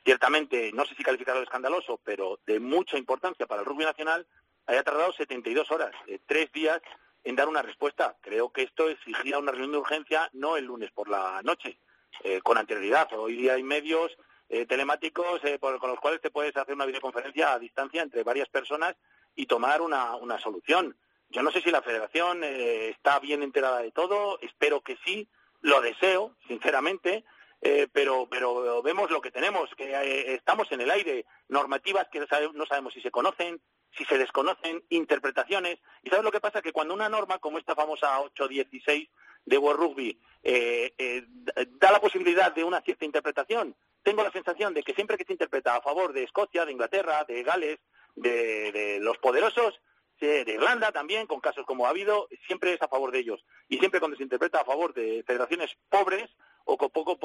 [0.03, 4.27] ciertamente, no sé si calificarlo de escandaloso, pero de mucha importancia para el rugby nacional,
[4.67, 6.79] haya tardado 72 horas, eh, tres días
[7.23, 8.15] en dar una respuesta.
[8.21, 11.77] Creo que esto exigía una reunión de urgencia no el lunes por la noche,
[12.23, 13.07] eh, con anterioridad.
[13.13, 14.15] Hoy día hay medios
[14.53, 18.95] eh, telemáticos con los cuales te puedes hacer una videoconferencia a distancia entre varias personas
[19.35, 20.95] y tomar una, una solución.
[21.29, 25.27] Yo no sé si la federación está bien enterada de todo, espero que sí,
[25.61, 27.23] lo deseo, sinceramente,
[27.65, 32.19] eh, pero, pero vemos lo que tenemos, que eh, estamos en el aire, normativas que
[32.19, 33.61] no sabemos si se conocen,
[33.97, 35.79] si se desconocen interpretaciones.
[36.03, 36.61] ¿Y sabes lo que pasa?
[36.61, 39.07] Que cuando una norma como esta famosa 816
[39.45, 41.25] de World Rugby eh, eh,
[41.79, 45.33] da la posibilidad de una cierta interpretación, tengo la sensación de que siempre que se
[45.33, 47.79] interpreta a favor de Escocia, de Inglaterra, de Gales,
[48.15, 49.81] de, los poderosos,
[50.19, 53.43] de, Irlanda también, con casos como ha habido, siempre es a favor de ellos.
[53.67, 56.29] Y siempre cuando se interpreta a favor de federaciones pobres
[56.65, 57.17] o con, con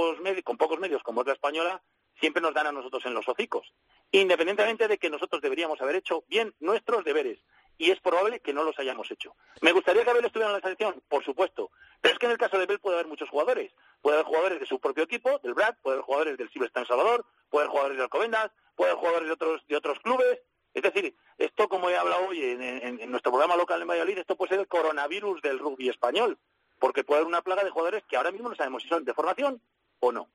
[0.56, 1.82] pocos medios como es la española,
[2.20, 3.72] siempre nos dan a nosotros en los hocicos.
[4.10, 7.38] Independientemente de que nosotros deberíamos haber hecho bien nuestros deberes.
[7.78, 9.34] Y es probable que no los hayamos hecho.
[9.62, 11.00] ¿Me gustaría que Abel estuviera en la selección?
[11.08, 11.70] Por supuesto.
[12.00, 13.72] Pero es que en el caso de Abel puede haber muchos jugadores.
[14.02, 16.88] Puede haber jugadores de su propio equipo, del BRAC, puede haber jugadores del Silvestre en
[16.88, 20.40] Salvador, puede haber jugadores de Alcobendas, puede haber jugadores de otros, de otros clubes.
[20.74, 24.36] Es decir, esto, como he hablado hoy en, en- nuestro programa local en Valladolid, esto
[24.36, 26.36] puede ser el coronavirus del rugby español.
[26.80, 29.14] Porque puede haber una plaga de jugadores que ahora mismo no sabemos si son de
[29.14, 29.60] formación
[30.00, 30.28] o no.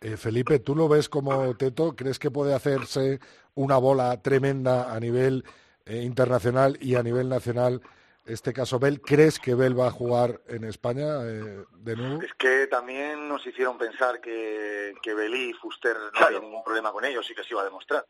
[0.00, 1.96] Eh, Felipe, ¿tú lo ves como Teto?
[1.96, 3.18] ¿Crees que puede hacerse
[3.54, 5.44] una bola tremenda a nivel
[5.88, 7.80] eh, internacional y a nivel nacional?
[8.26, 12.22] Este caso Bell, ¿crees que Bell va a jugar en España eh, de nuevo?
[12.22, 16.92] Es que también nos hicieron pensar que, que Belí y Fuster no había ningún problema
[16.92, 18.04] con ellos y que se iba a demostrar.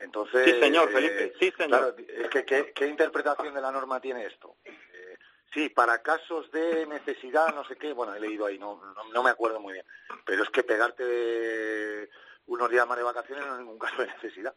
[0.00, 1.94] Entonces, Sí, señor, eh, Felipe, sí, señor.
[1.94, 4.56] claro, es que ¿qué, qué interpretación de la norma tiene esto?
[4.64, 5.16] Eh,
[5.52, 9.22] sí, para casos de necesidad, no sé qué, bueno, he leído ahí, no, no, no
[9.22, 9.86] me acuerdo muy bien,
[10.26, 12.10] pero es que pegarte
[12.46, 14.54] unos días más de vacaciones no es ningún caso de necesidad,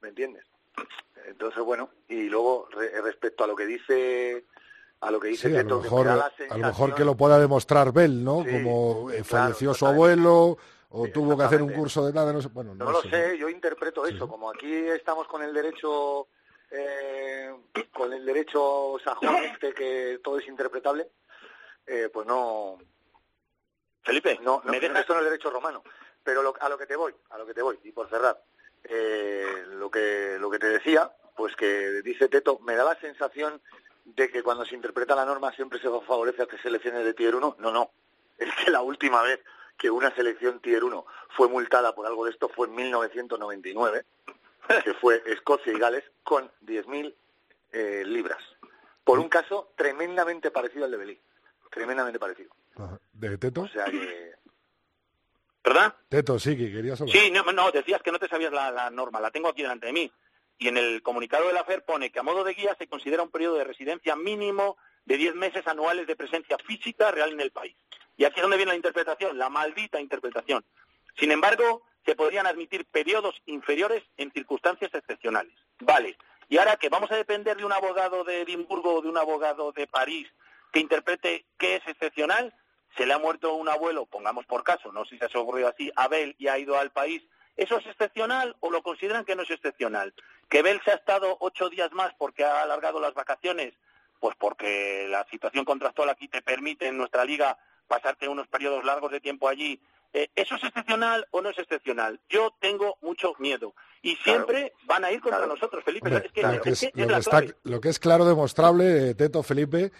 [0.00, 0.46] ¿me entiendes?
[1.26, 4.44] Entonces, bueno, y luego re- respecto a lo que dice
[5.00, 6.64] a lo que dice Sí, a Teto, lo que mejor, me da la a lo
[6.66, 8.44] mejor que lo pueda demostrar Bell, ¿no?
[8.44, 10.56] Sí, Como eh, claro, falleció su abuelo
[10.90, 12.48] o tuvo que hacer un curso de nada, no sé.
[12.48, 13.10] Bueno, no, No lo sé.
[13.10, 14.28] sé, yo interpreto eso.
[14.28, 16.28] Como aquí estamos con el derecho,
[16.70, 17.50] eh,
[17.92, 21.08] con el derecho sajón este que todo es interpretable,
[21.86, 22.78] eh, pues no.
[24.02, 25.00] Felipe, no, no, ¿me dejas?
[25.00, 25.82] esto no es derecho romano.
[26.22, 28.40] Pero lo- a lo que te voy, a lo que te voy, y por cerrar,
[28.84, 33.60] eh, lo que lo que te decía, pues que dice Teto, me da la sensación
[34.04, 37.34] de que cuando se interpreta la norma siempre se favorece a que selecciones de tier
[37.34, 37.56] 1.
[37.58, 37.90] No, no.
[38.38, 39.40] Es que la última vez
[39.78, 44.04] que una selección tier 1 fue multada por algo de esto fue en 1999,
[44.84, 47.14] que fue Escocia y Gales con 10.000
[47.72, 48.42] eh, libras.
[49.04, 51.20] Por un caso tremendamente parecido al de Belí.
[51.70, 52.54] Tremendamente parecido.
[53.12, 53.62] ¿De Teto?
[53.62, 54.34] O sea que...
[55.64, 55.94] ¿Verdad?
[56.08, 57.16] Teto, sí, que querías hablar.
[57.16, 59.86] Sí, no, no, decías que no te sabías la, la norma, la tengo aquí delante
[59.86, 60.12] de mí.
[60.58, 63.22] Y en el comunicado de la FER pone que a modo de guía se considera
[63.22, 67.50] un periodo de residencia mínimo de 10 meses anuales de presencia física real en el
[67.50, 67.74] país.
[68.16, 70.64] Y aquí es donde viene la interpretación, la maldita interpretación.
[71.18, 75.54] Sin embargo, se podrían admitir periodos inferiores en circunstancias excepcionales.
[75.80, 76.16] Vale.
[76.48, 79.72] Y ahora que vamos a depender de un abogado de Edimburgo o de un abogado
[79.72, 80.28] de París
[80.72, 82.54] que interprete qué es excepcional,
[82.96, 85.68] se le ha muerto un abuelo, pongamos por caso, no sé si se ha ocurrido
[85.68, 87.22] así, a Bell y ha ido al país,
[87.56, 90.12] ¿eso es excepcional o lo consideran que no es excepcional?
[90.48, 93.74] ¿Que Bell se ha estado ocho días más porque ha alargado las vacaciones?
[94.20, 99.10] Pues porque la situación contractual aquí te permite en nuestra liga pasarte unos periodos largos
[99.10, 99.80] de tiempo allí.
[100.14, 102.20] Eh, ¿Eso es excepcional o no es excepcional?
[102.28, 103.74] Yo tengo mucho miedo.
[104.02, 106.08] Y siempre van a ir contra nosotros, Felipe.
[106.08, 107.54] Hombre, es que, lo, es que es, que es lo que la está- clave.
[107.64, 109.90] lo que es claro, demostrable, eh, Teto, Felipe,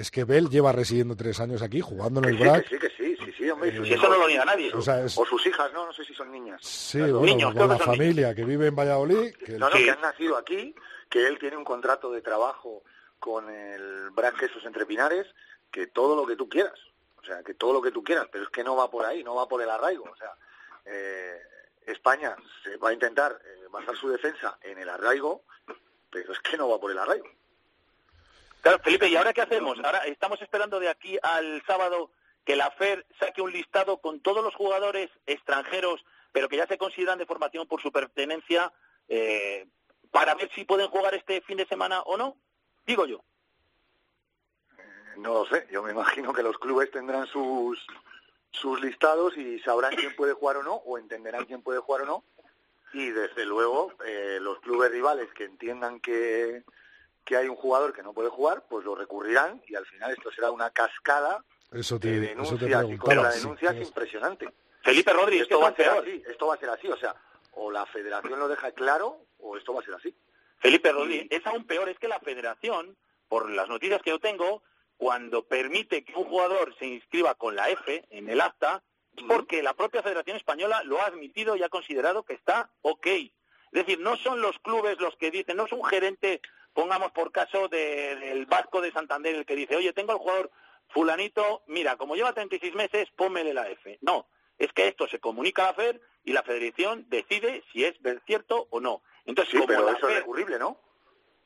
[0.00, 2.68] es que Bell lleva residiendo tres años aquí, jugando en el Sí, BRAC.
[2.68, 3.70] que sí, que sí, sí, sí, hombre.
[3.74, 4.72] y Eh, eso no lo niega nadie.
[4.74, 6.60] O sea, es- O sus hijas, no, no sé si son niñas.
[6.64, 9.34] Sí, bueno, Niños, con la que familia que vive en Valladolid.
[9.36, 9.84] que No, no, Sí.
[9.84, 10.74] que han nacido aquí,
[11.08, 12.82] que él tiene un contrato de trabajo
[13.18, 15.26] con el BRAC Jesús Entre Pinares,
[15.70, 16.78] que todo lo que tú quieras.
[17.18, 19.22] O sea, que todo lo que tú quieras, pero es que no va por ahí,
[19.22, 20.04] no va por el arraigo.
[20.10, 20.32] O sea,
[20.86, 21.38] eh,
[21.86, 22.34] España
[22.64, 25.42] se va a intentar eh, basar su defensa en el arraigo,
[26.10, 27.26] pero es que no va por el arraigo.
[28.60, 29.78] Claro, Felipe, ¿y ahora qué hacemos?
[29.82, 32.10] Ahora estamos esperando de aquí al sábado
[32.44, 36.78] que la FER saque un listado con todos los jugadores extranjeros, pero que ya se
[36.78, 38.72] consideran de formación por su pertenencia,
[39.08, 39.66] eh,
[40.10, 42.36] para ver si pueden jugar este fin de semana o no.
[42.86, 43.22] Digo yo.
[45.16, 47.86] No lo sé, yo me imagino que los clubes tendrán sus
[48.52, 52.06] sus listados y sabrán quién puede jugar o no, o entenderán quién puede jugar o
[52.06, 52.24] no.
[52.92, 56.64] Y desde luego, eh, los clubes rivales que entiendan que,
[57.24, 60.30] que hay un jugador que no puede jugar, pues lo recurrirán y al final esto
[60.32, 62.88] será una cascada Eso de te, eso te denuncias y preguntaba.
[62.90, 64.48] sí, contradenuncias tienes- impresionante.
[64.82, 65.98] Felipe Rodríguez, esto va a ser peor.
[66.02, 67.14] así, esto va a ser así, o sea,
[67.52, 70.14] o la federación lo deja claro o esto va a ser así.
[70.58, 72.96] Felipe Rodríguez, es aún peor, es que la federación,
[73.28, 74.62] por las noticias que yo tengo,
[74.96, 78.82] cuando permite que un jugador se inscriba con la F en el acta,
[79.16, 83.06] es porque la propia Federación Española lo ha admitido y ha considerado que está ok.
[83.06, 83.30] Es
[83.72, 86.40] decir, no son los clubes los que dicen, no es un gerente,
[86.80, 90.50] pongamos por caso de- del Vasco de Santander el que dice, oye, tengo al jugador
[90.88, 93.98] fulanito, mira, como lleva 36 meses, pónmele la F.
[94.00, 94.26] No,
[94.58, 98.20] es que esto se comunica a la FED y la Federación decide si es ver
[98.26, 99.02] cierto o no.
[99.26, 100.78] Entonces, Sí, como pero es FED recurrible, ¿no?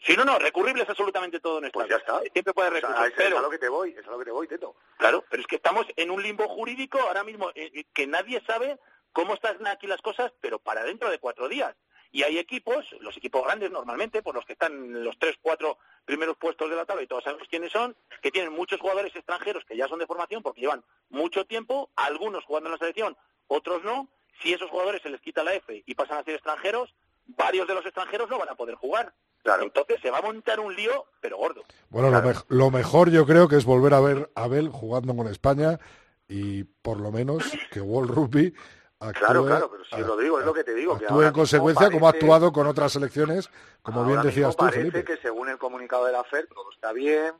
[0.00, 2.20] Sí, no, no, recurrible es absolutamente todo en esta Pues ya está.
[2.32, 3.38] Siempre puede O sea, recurrir, es, es pero...
[3.38, 4.76] a lo que te voy, es a lo que te voy, Teto.
[4.98, 8.40] Claro, pero es que estamos en un limbo jurídico ahora mismo eh, eh, que nadie
[8.46, 8.78] sabe
[9.12, 11.74] cómo están aquí las cosas, pero para dentro de cuatro días.
[12.14, 15.78] Y hay equipos, los equipos grandes normalmente, por los que están en los tres, cuatro
[16.04, 19.64] primeros puestos de la tabla y todos sabemos quiénes son, que tienen muchos jugadores extranjeros
[19.64, 23.16] que ya son de formación porque llevan mucho tiempo, algunos jugando en la selección,
[23.48, 24.08] otros no.
[24.40, 26.94] Si esos jugadores se les quita la F y pasan a ser extranjeros,
[27.26, 29.12] varios de los extranjeros no van a poder jugar.
[29.60, 31.64] Entonces se va a montar un lío, pero gordo.
[31.88, 35.26] Bueno, lo, lo mejor yo creo que es volver a ver a Abel jugando con
[35.26, 35.80] España
[36.28, 37.42] y por lo menos
[37.72, 38.54] que World Rugby
[39.00, 40.98] actúe, Claro, claro, pero sí, a- Rodrigo, es lo que te digo.
[40.98, 43.50] que actúe en consecuencia como ha actuado con otras selecciones,
[43.82, 45.04] como bien decías mismo tú, parece Felipe.
[45.04, 47.34] que según el comunicado de la FED todo está bien,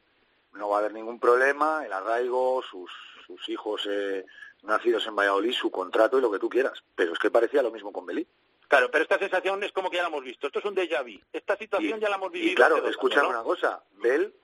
[0.52, 2.90] no va a haber ningún problema, el arraigo, sus,
[3.26, 4.24] sus hijos eh,
[4.62, 6.82] nacidos en Valladolid, su contrato y lo que tú quieras.
[6.94, 8.26] Pero es que parecía lo mismo con Belí.
[8.68, 10.46] Claro, pero esta sensación es como que ya la hemos visto.
[10.46, 11.20] Esto es un déjà vu.
[11.32, 12.52] Esta situación ya la hemos vivido.
[12.52, 13.28] Y claro, ¿no?
[13.28, 14.34] una cosa, Bell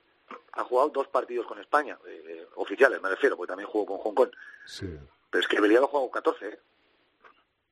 [0.53, 3.97] ha jugado dos partidos con España, eh, eh, oficiales me refiero, porque también jugó con
[3.97, 4.29] Hong Kong.
[4.65, 4.87] Sí.
[5.29, 6.59] Pero es que Belí ha jugado 14, ¿eh?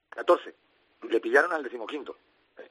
[0.10, 0.53] 14.
[1.03, 2.16] Y le pillaron al decimoquinto,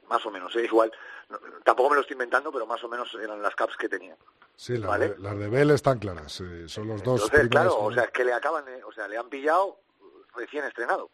[0.07, 0.65] más o menos, ¿eh?
[0.65, 0.91] igual.
[1.29, 4.15] no, tampoco me lo estoy inventando, pero más o menos eran las caps que tenía.
[4.55, 5.09] Sí, las, ¿Vale?
[5.09, 8.11] de, las de Bell están claras, eh, son los dos Entonces, claro, o sea, es
[8.11, 9.79] que le acaban de, o sea, le han pillado
[10.35, 11.09] recién estrenado.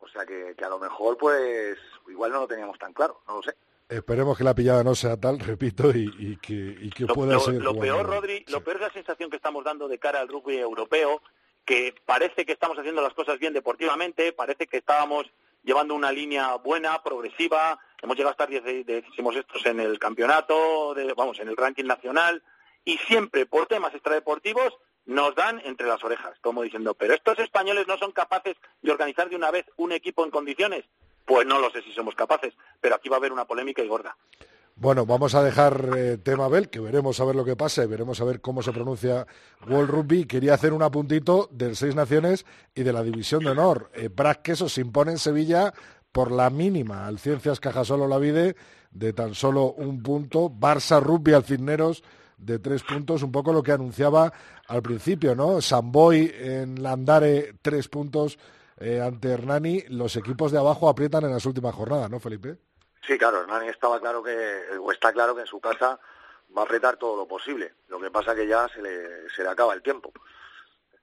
[0.00, 1.78] O sea, que, que a lo mejor, pues,
[2.08, 3.54] igual no lo teníamos tan claro, no lo sé.
[3.88, 7.34] Esperemos que la pillada no sea tal, repito, y, y que, y que Lo, pueda
[7.34, 7.54] lo- ser.
[7.62, 10.58] lo peor, Rodri, lo peor es la sensación que estamos dando de cara al rugby
[10.58, 11.22] europeo,
[11.64, 15.30] que parece que estamos haciendo las cosas bien deportivamente, parece que estábamos
[15.64, 21.40] llevando una línea buena, progresiva, hemos llegado a estar decimos estos en el campeonato, vamos,
[21.40, 22.42] en el ranking nacional,
[22.84, 24.74] y siempre por temas extradeportivos
[25.06, 29.28] nos dan entre las orejas, como diciendo, pero estos españoles no son capaces de organizar
[29.28, 30.84] de una vez un equipo en condiciones.
[31.24, 33.88] Pues no lo sé si somos capaces, pero aquí va a haber una polémica y
[33.88, 34.16] gorda.
[34.76, 37.86] Bueno, vamos a dejar eh, tema Bell, que veremos a ver lo que pasa y
[37.86, 39.24] veremos a ver cómo se pronuncia
[39.68, 40.24] World Rugby.
[40.24, 42.44] Quería hacer un apuntito del Seis Naciones
[42.74, 43.92] y de la División de Honor.
[43.94, 45.72] Eh, Brad Queso se impone en Sevilla
[46.10, 48.56] por la mínima al Ciencias Cajasol Olavide
[48.90, 50.50] de tan solo un punto.
[50.50, 52.02] Barça Rugby al Cisneros
[52.36, 54.32] de tres puntos, un poco lo que anunciaba
[54.66, 55.60] al principio, ¿no?
[55.60, 58.40] Samboy en Landare tres puntos
[58.78, 59.84] eh, ante Hernani.
[59.88, 62.58] Los equipos de abajo aprietan en las últimas jornadas, ¿no, Felipe?
[63.06, 65.98] Sí, claro, Hernani estaba claro que, o está claro que en su casa
[66.56, 67.74] va a apretar todo lo posible.
[67.88, 70.12] Lo que pasa que ya se le, se le acaba el tiempo.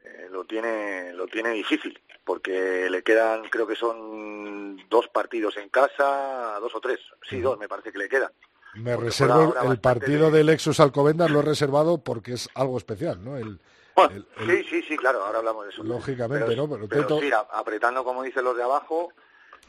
[0.03, 5.69] Eh, lo tiene, lo tiene difícil, porque le quedan, creo que son dos partidos en
[5.69, 6.99] casa, dos o tres.
[7.29, 8.31] Sí, dos me parece que le quedan.
[8.73, 13.23] Me Porque reservo el, partido del Lexus Alcobendas, lo he reservado porque es algo especial,
[13.23, 13.37] ¿no?
[13.37, 13.59] El,
[13.97, 15.83] el- el- Sí, sí, sí, claro, ahora hablamos de eso.
[15.83, 16.73] lógicamente, pero, ¿no?
[16.73, 19.11] Pero, pero sí, apretando como dicen los de abajo,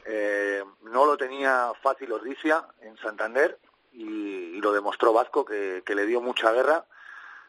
[0.05, 3.59] eh, no lo tenía fácil Ordicia en Santander
[3.93, 6.87] y, lo demostró Vasco que, que le dio mucha guerra.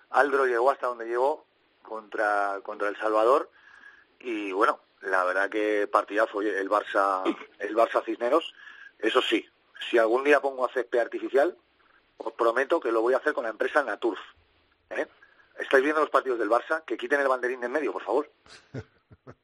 [0.10, 1.46] Aldro llegó hasta donde llegó
[1.84, 3.52] contra, contra El Salvador
[4.20, 7.24] y bueno, la verdad que partidazo el Barça,
[7.60, 8.54] el Barça Cisneros.
[9.00, 9.48] Eso sí,
[9.90, 11.58] si algún día pongo a césped artificial,
[12.18, 14.20] os prometo que lo voy a hacer con la empresa Naturf.
[14.90, 15.08] ¿eh?
[15.60, 16.84] ¿Estáis viendo los partidos del Barça?
[16.86, 18.30] Que quiten el banderín de en medio, por favor.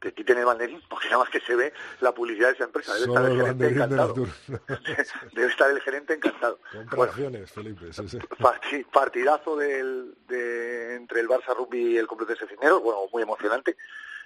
[0.01, 1.71] Que quiten el banderín, porque nada más que se ve
[2.01, 2.93] la publicidad de esa empresa.
[2.95, 4.13] Debe Solo estar el gerente encantado.
[5.33, 6.59] Debe estar el gerente encantado.
[7.01, 7.93] Acciones, Felipe.
[7.93, 8.17] sí, sí.
[8.39, 13.77] Parti- partidazo del, de, entre el Barça Rugby y el Complutense Cisneros, bueno, muy emocionante.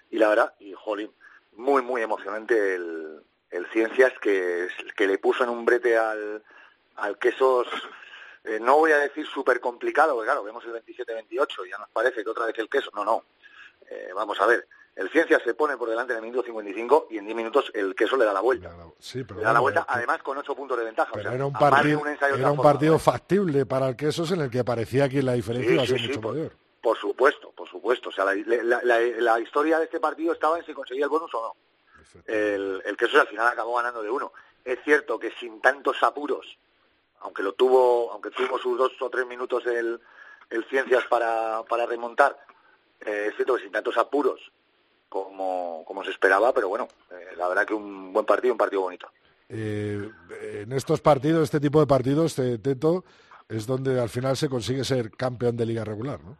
[0.09, 1.11] Y la verdad, y jolín,
[1.53, 6.43] muy, muy emocionante el, el Ciencias que, que le puso en un brete al,
[6.95, 7.67] al Quesos,
[8.43, 11.89] eh, no voy a decir súper complicado, porque claro, vemos el 27-28 y ya nos
[11.89, 13.23] parece que otra vez el Queso, no, no.
[13.89, 17.17] Eh, vamos a ver, el Ciencias se pone por delante en el minuto 55 y
[17.17, 18.71] en 10 minutos el Queso le da la vuelta.
[18.99, 21.11] Sí, pero Le da la vuelta, además con 8 puntos de ventaja.
[21.15, 24.49] o sea, era un partido, un era un partido factible para el Quesos en el
[24.51, 26.51] que parecía que la diferencia Sí, iba a ser sí, mucho por- mayor.
[26.81, 28.09] Por supuesto, por supuesto.
[28.09, 31.09] O sea, la, la- la- la historia de este partido estaba en si conseguía el
[31.09, 31.55] bonus o no.
[32.27, 34.31] El, el que eso al final acabó ganando de uno.
[34.65, 36.45] Es cierto que sin tantos apuros,
[37.21, 39.99] aunque lo tuvo, aunque tuvo sus dos o tres minutos el,
[40.49, 42.37] el Ciencias para, para remontar,
[43.01, 44.39] eh, es cierto que sin tantos apuros
[45.13, 48.81] como, como se esperaba, pero bueno, eh, la verdad que un buen partido, un partido
[48.81, 49.07] bonito.
[49.47, 50.09] Eh,
[50.63, 53.05] en estos partidos, este tipo de partidos, eh, Teto,
[53.47, 56.37] es donde al final se consigue ser campeón de liga regular, ¿no?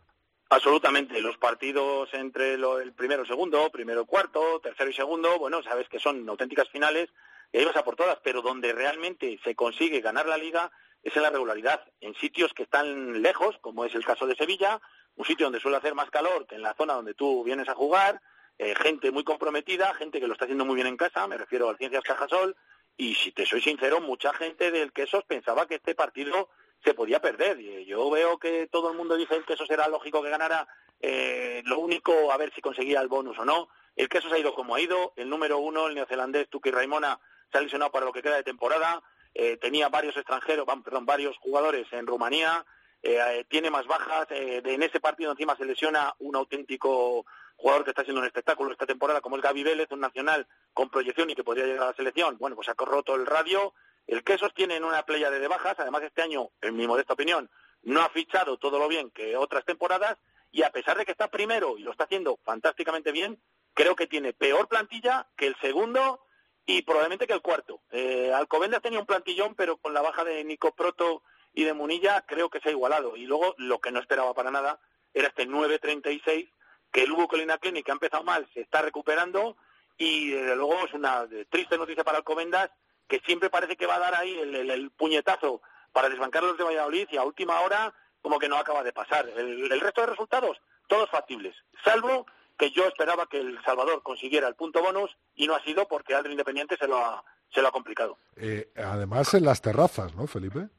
[0.50, 1.22] Absolutamente.
[1.22, 5.62] Los partidos entre lo- el primero y segundo, primero y cuarto, tercero y segundo, bueno,
[5.62, 7.10] sabes que son auténticas finales
[7.52, 10.72] y ahí vas a por todas, pero donde realmente se consigue ganar la liga
[11.04, 14.80] es en la regularidad, en sitios que están lejos, como es el caso de Sevilla,
[15.16, 17.76] un sitio donde suele hacer más calor que en la zona donde tú vienes a
[17.76, 18.20] jugar,
[18.58, 21.70] eh, gente muy comprometida, gente que lo está haciendo muy bien en casa, me refiero
[21.70, 22.56] al Ciencias Cajasol,
[22.98, 26.50] y si te soy sincero, mucha gente del Quesos pensaba que este partido
[26.84, 27.60] se podía perder.
[27.60, 30.68] Y yo veo que todo el mundo dice que eso será lógico que ganara.
[31.00, 33.70] Eh, lo único, a ver si conseguía el bonus o no.
[33.96, 35.14] El queso se ha ido como ha ido.
[35.16, 37.20] El número uno, el neozelandés Tuki Raimona,
[37.52, 39.02] se ha lesionado para lo que queda de temporada.
[39.34, 42.64] Eh, tenía varios extranjeros, perdón, varios jugadores en Rumanía.
[43.02, 44.28] Eh, eh, tiene más bajas.
[44.32, 47.26] eh, en ese partido encima se lesiona un auténtico
[47.64, 50.90] jugador que está haciendo un espectáculo esta temporada, como es Gaby Vélez, un nacional con
[50.90, 52.38] proyección y que podría llegar a la selección.
[52.38, 53.74] Bueno, pues ha roto el radio.
[54.06, 55.80] El Quesos tiene en una playa de bajas.
[55.80, 57.50] Además, este año, en mi modesta opinión,
[57.84, 60.18] no ha fichado todo lo bien que otras temporadas.
[60.52, 63.42] Y a pesar de que está primero y lo está haciendo fantásticamente bien,
[63.74, 66.20] creo que tiene peor plantilla que el segundo
[66.66, 67.80] y probablemente que el cuarto.
[67.92, 72.26] Eh, Alcobendas tenía un plantillón, pero con la baja de Nico Proto y de Munilla
[72.28, 73.16] creo que se ha igualado.
[73.16, 74.82] Y luego lo que no esperaba para nada
[75.14, 76.50] era este 9-36,
[76.94, 79.58] que el Hugo Colina Clinic que ha empezado mal, se está recuperando
[79.98, 82.70] y desde luego es una eh, triste noticia para Alcobendas
[83.10, 86.48] que siempre parece que va a dar ahí el, el- el puñetazo para desbancar a
[86.48, 89.28] los de Valladolid y a última hora como que no acaba de pasar.
[89.36, 92.26] El, el resto de resultados, todos factibles, salvo
[92.58, 96.14] que yo esperaba que el Salvador consiguiera el punto bonus y no ha sido porque
[96.16, 97.24] Aldro Independiente se lo ha,
[97.54, 98.18] se lo ha complicado.
[98.38, 100.70] Eh, además en las terrazas, ¿no, Felipe?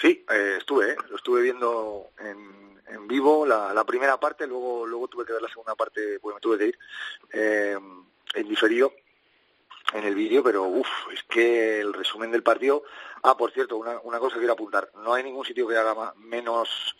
[0.00, 0.96] Sí, eh, estuve, ¿eh?
[1.08, 5.42] lo estuve viendo en, en vivo la, la primera parte, luego luego tuve que ver
[5.42, 6.78] la segunda parte, pues me tuve que ir
[7.32, 7.78] eh,
[8.34, 8.92] en diferido
[9.92, 12.82] en el vídeo, pero uff, es que el resumen del partido.
[13.22, 15.94] Ah, por cierto, una, una cosa que quiero apuntar, no hay ningún sitio que haga
[15.94, 16.96] ma- menos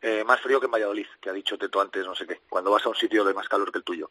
[0.00, 2.70] eh, más frío que en Valladolid, que ha dicho Teto antes, no sé qué, cuando
[2.70, 4.10] vas a un sitio de más calor que el tuyo.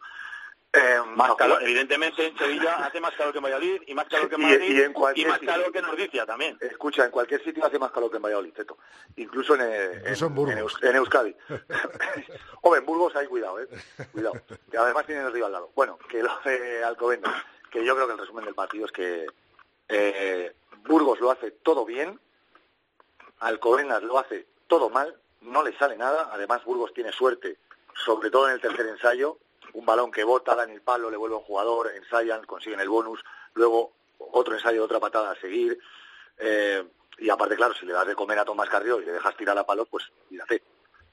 [0.78, 1.00] Eh,
[1.38, 4.42] calor, evidentemente en Sevilla hace más calor que en Valladolid y más calor que en
[4.42, 5.54] Madrid y en cualquier más sitio.
[5.54, 5.86] calor que en
[6.26, 6.58] también.
[6.60, 8.78] Escucha, en cualquier sitio hace más calor que en Valladolid, Teto.
[9.16, 10.54] Incluso en, eh, Incluso en Burgos.
[10.54, 11.36] en Eus- en Euskadi.
[12.62, 13.68] Hombre, en Burgos hay cuidado, ¿eh?
[14.12, 14.34] Cuidado.
[14.70, 15.72] Que además tienen el río al lado.
[15.76, 17.34] Bueno, que lo de Alcobendas,
[17.72, 19.28] que yo creo que el resumen del partido es que
[19.88, 20.54] eh,
[20.84, 22.20] Burgos lo hace todo bien,
[23.40, 26.30] Alcobendas lo hace todo mal, no le sale nada.
[26.32, 27.58] Además, Burgos tiene suerte,
[27.94, 29.38] sobre todo en el tercer ensayo.
[29.76, 32.88] Un balón que bota, da en el palo, le vuelve un jugador, ensayan, consiguen el
[32.88, 33.22] bonus.
[33.56, 35.78] Luego otro ensayo, otra patada a seguir.
[36.38, 36.82] Eh,
[37.18, 39.58] y aparte, claro, si le das de comer a Tomás Carrió y le dejas tirar
[39.58, 40.64] a palos, pues mírate.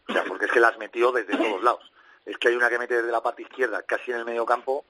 [0.08, 1.92] O sea, porque es que las metió desde todos lados.
[2.24, 4.84] Es que hay una que mete desde la parte izquierda, casi en el medio campo,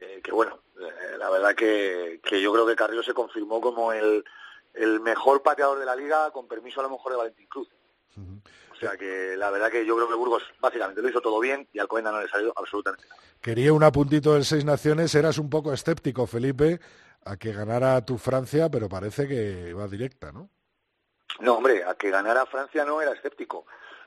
[0.00, 3.92] eh, que bueno, eh, la verdad que, que yo creo que Carrió se confirmó como
[3.92, 4.24] el,
[4.74, 7.68] el mejor pateador de la liga, con permiso a lo mejor de Valentín Cruz.
[8.88, 11.78] Sea que la verdad que yo creo que Burgos básicamente lo hizo todo bien y
[11.78, 13.20] al no le salió absolutamente nada.
[13.40, 16.80] Quería un apuntito del Seis Naciones, eras un poco escéptico, Felipe,
[17.24, 20.48] a que ganara tu Francia, pero parece que va directa, ¿no?
[21.40, 23.66] No, hombre, a que ganara Francia no era escéptico.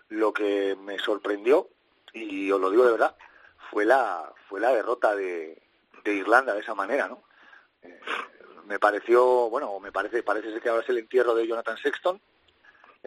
[0.09, 1.69] Lo que me sorprendió,
[2.13, 3.15] y os lo digo de verdad,
[3.71, 5.61] fue la, fue la derrota de,
[6.03, 7.23] de Irlanda de esa manera, ¿no?
[7.81, 7.99] Eh,
[8.65, 12.21] me pareció, bueno, me parece, parece ser que ahora es el entierro de Jonathan Sexton.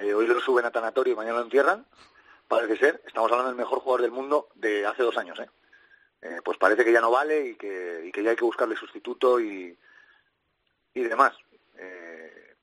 [0.01, 1.85] Eh, hoy lo suben a tanatorio y mañana lo entierran.
[2.47, 5.49] Parece ser, estamos hablando del mejor jugador del mundo de hace dos años, ¿eh?
[6.23, 8.77] Eh, pues parece que ya no vale y que, y que ya hay que buscarle
[8.77, 9.77] sustituto y,
[10.95, 11.35] y demás.
[11.77, 12.55] Eh,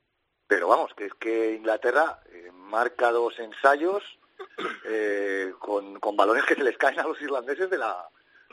[0.47, 4.03] pero vamos, que es que Inglaterra eh, marca dos ensayos
[5.59, 8.07] con, con balones que se les caen a los irlandeses de la,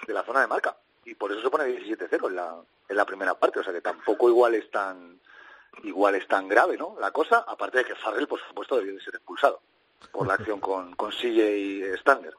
[0.06, 0.76] de la zona de marca.
[1.04, 2.56] Y por eso se pone 17-0 en la,
[2.88, 3.60] en la primera parte.
[3.60, 5.20] O sea que tampoco igual es tan
[5.82, 6.96] igual es tan grave, ¿no?
[7.00, 9.60] La cosa, aparte de que Farrell, por supuesto, debió de ser expulsado
[10.10, 12.34] por la acción con, con Sille y Stander.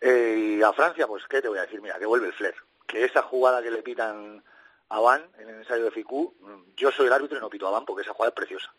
[0.00, 1.80] Eh, y a Francia, pues, ¿qué te voy a decir?
[1.80, 2.54] Mira, que vuelve el flair.
[2.86, 4.42] Que esa jugada que le pitan
[4.88, 7.66] a Van en el ensayo de Ficú, mm, yo soy el árbitro y no pito
[7.66, 8.72] a Van porque esa jugada es preciosa.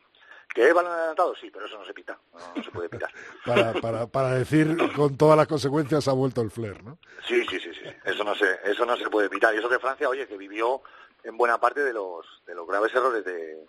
[0.54, 1.36] ¿Que es balón adelantado?
[1.36, 3.12] Sí, pero eso no se pita, no, no se puede pitar.
[3.46, 6.98] Para, para, para decir con todas las consecuencias ha vuelto el flair, ¿no?
[7.28, 7.90] Sí, sí, sí, sí.
[8.06, 9.54] Eso no se, eso no se puede pitar.
[9.54, 10.82] Y eso que Francia, oye, que vivió
[11.26, 13.66] en buena parte de los, de los graves errores de,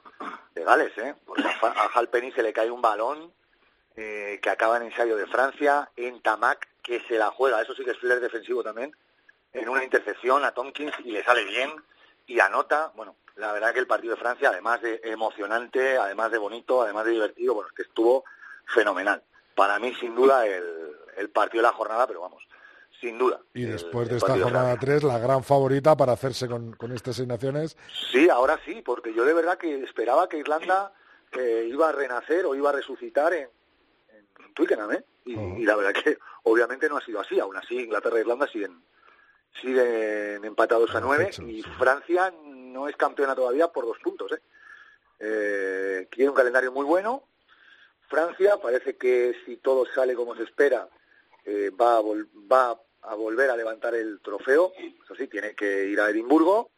[0.54, 1.14] de Gales, ¿eh?
[1.24, 3.32] Porque a, a Halpenny se le cae un balón
[3.96, 7.82] eh, que acaba en ensayo de Francia, en Tamac, que se la juega, eso sí
[7.82, 8.94] que es flair defensivo también,
[9.52, 11.70] en una intercepción a Tompkins y le sale bien
[12.26, 12.92] y anota.
[12.94, 17.06] Bueno, la verdad que el partido de Francia, además de emocionante, además de bonito, además
[17.06, 18.24] de divertido, bueno, es que estuvo
[18.66, 19.22] fenomenal.
[19.54, 22.46] Para mí, sin duda, el, el partido de la jornada, pero vamos,
[23.00, 23.40] sin duda.
[23.54, 27.16] Y el- después de esta jornada 3, la gran favorita para hacerse con, con estas
[27.16, 27.76] seis naciones.
[28.12, 30.92] Sí, ahora sí, porque yo de verdad que esperaba que Irlanda
[31.32, 33.48] eh, iba a renacer o iba a resucitar en,
[34.38, 35.04] en Twickenham, ¿eh?
[35.24, 37.38] Y, y la verdad que obviamente no ha sido así.
[37.40, 38.80] Aún así, Inglaterra e Irlanda siguen,
[39.60, 44.40] siguen empatados a nueve y Francia no es campeona todavía por dos puntos, ¿eh?
[45.18, 47.22] Eh, tiene un calendario muy bueno.
[48.08, 50.88] Francia parece que si todo sale como se espera
[51.44, 52.80] eh, va, a vol- va a
[53.14, 54.72] volver a levantar el trofeo.
[55.04, 56.70] Eso sí, tiene que ir a Edimburgo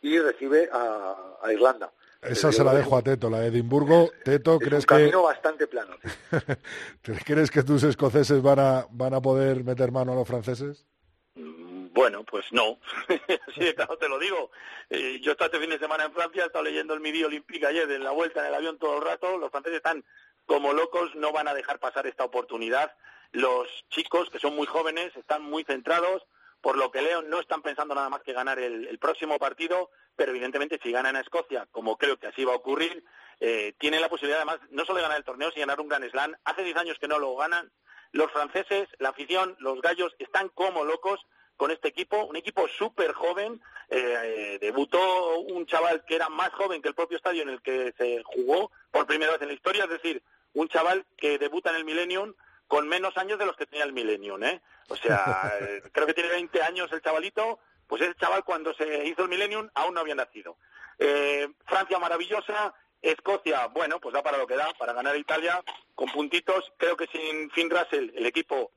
[0.00, 1.92] y recibe a, a Irlanda.
[2.22, 4.12] Esa se la dejo a Teto, la de Edimburgo.
[4.24, 5.96] Teto, que es ¿crees un que, camino bastante plano.
[7.24, 10.86] ¿crees que tus escoceses van a, van a poder meter mano a los franceses?
[11.34, 12.78] Bueno, pues no.
[13.54, 14.52] sí, de claro te lo digo.
[14.88, 17.66] Eh, yo estaba este fin de semana en Francia, he estado leyendo el Midi Olympique
[17.66, 19.36] ayer en la vuelta en el avión todo el rato.
[19.36, 20.04] Los franceses están
[20.46, 22.92] como locos, no van a dejar pasar esta oportunidad.
[23.32, 26.22] Los chicos, que son muy jóvenes, están muy centrados.
[26.60, 29.90] Por lo que leo, no están pensando nada más que ganar el, el próximo partido,
[30.14, 33.02] pero evidentemente si ganan a Escocia, como creo que así va a ocurrir,
[33.44, 36.08] eh, tienen la posibilidad además no solo de ganar el torneo, sino ganar un Gran
[36.08, 36.36] Slam.
[36.44, 37.72] Hace 10 años que no lo ganan.
[38.12, 41.18] Los franceses, la afición, los gallos, están como locos
[41.56, 43.60] con este equipo, un equipo súper joven.
[43.88, 47.92] Eh, debutó un chaval que era más joven que el propio estadio en el que
[47.98, 50.22] se jugó por primera vez en la historia, es decir,
[50.54, 52.34] un chaval que debuta en el Millennium
[52.72, 54.62] con menos años de los que tenía el Millennium, ¿eh?
[54.88, 59.04] O sea, eh, creo que tiene 20 años el chavalito, pues ese chaval cuando se
[59.04, 60.56] hizo el Millennium aún no había nacido.
[60.98, 65.62] Eh, Francia maravillosa, Escocia, bueno, pues da para lo que da, para ganar Italia
[65.94, 66.72] con puntitos.
[66.78, 68.72] Creo que sin Finn Russell el equipo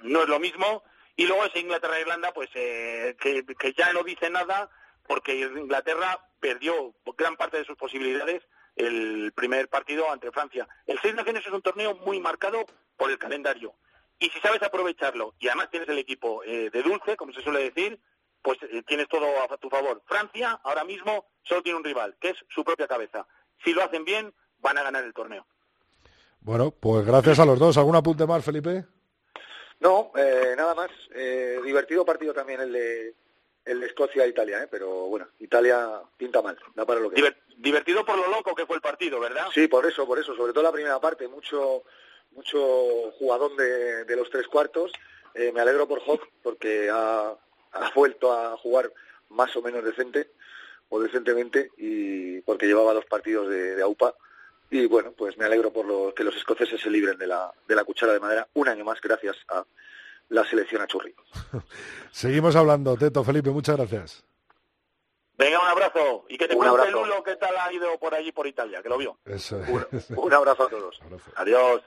[0.00, 0.82] no es lo mismo.
[1.14, 4.68] Y luego ese Inglaterra-Irlanda, pues eh, que, que ya no dice nada
[5.06, 8.42] porque Inglaterra perdió gran parte de sus posibilidades
[8.74, 10.66] el primer partido ante Francia.
[10.86, 12.64] El Seis Naciones es un torneo muy marcado
[12.96, 13.74] por el calendario.
[14.18, 17.64] Y si sabes aprovecharlo y además tienes el equipo eh, de dulce, como se suele
[17.70, 17.98] decir,
[18.40, 20.02] pues eh, tienes todo a tu favor.
[20.06, 23.26] Francia ahora mismo solo tiene un rival, que es su propia cabeza.
[23.64, 25.46] Si lo hacen bien, van a ganar el torneo.
[26.40, 27.76] Bueno, pues gracias a los dos.
[27.76, 28.84] ¿Algún apunte más, Felipe?
[29.80, 30.90] No, eh, nada más.
[31.14, 33.14] Eh, divertido partido también el de,
[33.64, 34.68] el de Escocia-Italia, ¿eh?
[34.70, 37.16] pero bueno, Italia pinta mal, da para lo que...
[37.16, 39.46] Diver- divertido por lo loco que fue el partido, ¿verdad?
[39.54, 41.84] Sí, por eso, por eso, sobre todo la primera parte, mucho
[42.34, 44.92] mucho jugadón de, de los tres cuartos.
[45.34, 47.34] Eh, me alegro por Hawk porque ha,
[47.72, 48.92] ha vuelto a jugar
[49.30, 50.30] más o menos decente
[50.88, 54.14] o decentemente y porque llevaba dos partidos de, de AUPA
[54.70, 57.74] y bueno, pues me alegro por lo, que los escoceses se libren de la, de
[57.74, 59.64] la cuchara de madera un año más gracias a
[60.30, 61.14] la selección a churri.
[62.10, 62.96] Seguimos hablando.
[62.96, 64.24] Teto, Felipe, muchas gracias.
[65.36, 66.24] Venga, un abrazo.
[66.28, 66.90] Y que te Un cuente.
[66.90, 69.18] Lulo qué tal ha ido por allí, por Italia, que lo vio.
[69.26, 70.10] Eso es.
[70.10, 71.00] un abrazo a todos.
[71.36, 71.82] Adiós.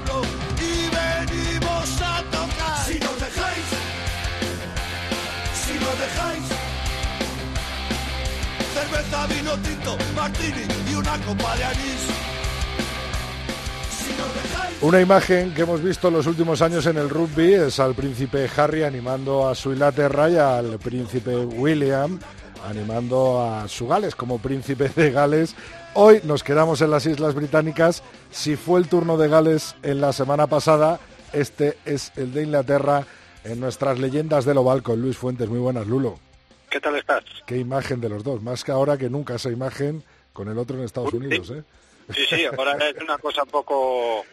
[0.00, 0.28] Pueblo
[0.58, 2.86] y venimos a tocar.
[2.86, 3.66] Si nos dejáis,
[5.64, 6.44] si nos dejáis,
[8.74, 12.02] cerveza, vino tinto, martini y una copa de anís.
[13.98, 14.76] Si nos dejáis.
[14.82, 18.50] Una imagen que hemos visto en los últimos años en el rugby es al príncipe
[18.56, 22.18] Harry animando a su Inglaterra y al príncipe William
[22.64, 25.54] animando a su Gales como príncipe de Gales.
[25.94, 28.02] Hoy nos quedamos en las Islas Británicas.
[28.30, 31.00] Si fue el turno de Gales en la semana pasada,
[31.32, 33.06] este es el de Inglaterra
[33.44, 35.48] en nuestras leyendas del oval con Luis Fuentes.
[35.48, 36.18] Muy buenas, Lulo.
[36.70, 37.24] ¿Qué tal estás?
[37.46, 40.02] Qué imagen de los dos, más que ahora que nunca esa imagen
[40.32, 41.62] con el otro en Estados Unidos, ¿eh?
[42.14, 44.24] Sí, sí, ahora es una cosa un poco...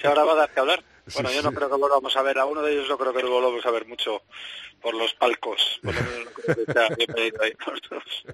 [0.00, 0.82] Si ahora va a dar que hablar.
[1.06, 1.56] Sí, Bueno, yo no sí.
[1.56, 3.70] creo que volvamos a ver a uno de ellos, no creo que lo volvamos a
[3.70, 4.22] ver mucho
[4.80, 5.80] por los palcos.
[5.82, 5.94] Por
[7.42, 8.24] ahí sus,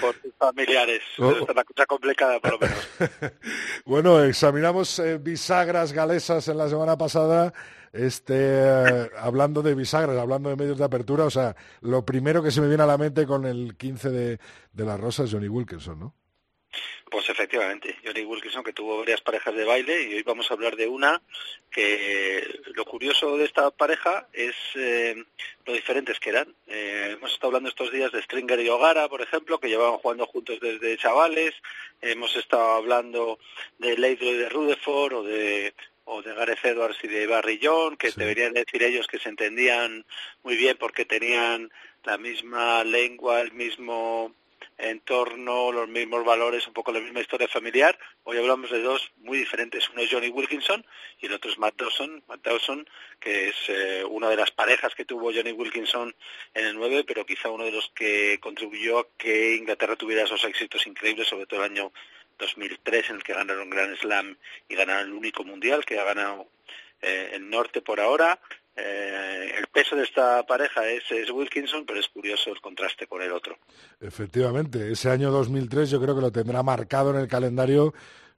[0.00, 1.02] por sus familiares.
[1.18, 1.30] Oh.
[1.30, 2.88] Esta es una cosa complicada, por lo menos.
[3.84, 7.52] Bueno, examinamos eh, bisagras galesas en la semana pasada,
[7.92, 12.50] este, eh, hablando de bisagras, hablando de medios de apertura, o sea, lo primero que
[12.50, 14.38] se me viene a la mente con el 15 de,
[14.72, 16.14] de las rosas, Johnny Wilkinson, ¿no?
[17.10, 20.76] Pues efectivamente, Johnny Wilkinson que tuvo varias parejas de baile y hoy vamos a hablar
[20.76, 21.22] de una
[21.70, 25.22] que lo curioso de esta pareja es eh,
[25.64, 26.54] lo diferentes que eran.
[26.66, 30.26] Eh, hemos estado hablando estos días de Stringer y O'Gara, por ejemplo, que llevaban jugando
[30.26, 31.54] juntos desde chavales.
[32.00, 33.38] Hemos estado hablando
[33.78, 37.96] de Leidro y de Rutherford o de o de Gareth Edwards y de Barry John,
[37.96, 40.04] que deberían decir ellos que se entendían
[40.42, 41.70] muy bien porque tenían
[42.04, 44.34] la misma lengua, el mismo
[44.78, 47.98] entorno, los mismos valores, un poco la misma historia familiar.
[48.24, 49.88] Hoy hablamos de dos muy diferentes.
[49.90, 50.84] Uno es Johnny Wilkinson
[51.20, 52.86] y el otro es Matt Dawson, Matt Dawson
[53.20, 56.14] que es eh, una de las parejas que tuvo Johnny Wilkinson
[56.52, 60.44] en el 9, pero quizá uno de los que contribuyó a que Inglaterra tuviera esos
[60.44, 61.92] éxitos increíbles, sobre todo el año
[62.38, 64.36] 2003 en el que ganaron Grand Slam
[64.68, 66.48] y ganaron el único mundial que ha ganado
[67.00, 68.40] eh, el norte por ahora.
[68.76, 73.22] Eh, el peso de esta pareja es, es Wilkinson, pero es curioso el contraste con
[73.22, 73.56] el otro.
[74.00, 77.94] Efectivamente, ese año 2003 yo creo que lo tendrá marcado en el calendario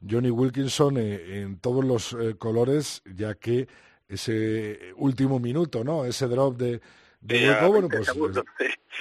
[0.09, 3.66] Johnny Wilkinson eh, en todos los eh, colores, ya que
[4.09, 6.05] ese último minuto, ¿no?
[6.05, 6.80] Ese drop de,
[7.20, 8.07] de Sí, a bueno, 20 pues...
[8.07, 8.45] segundos,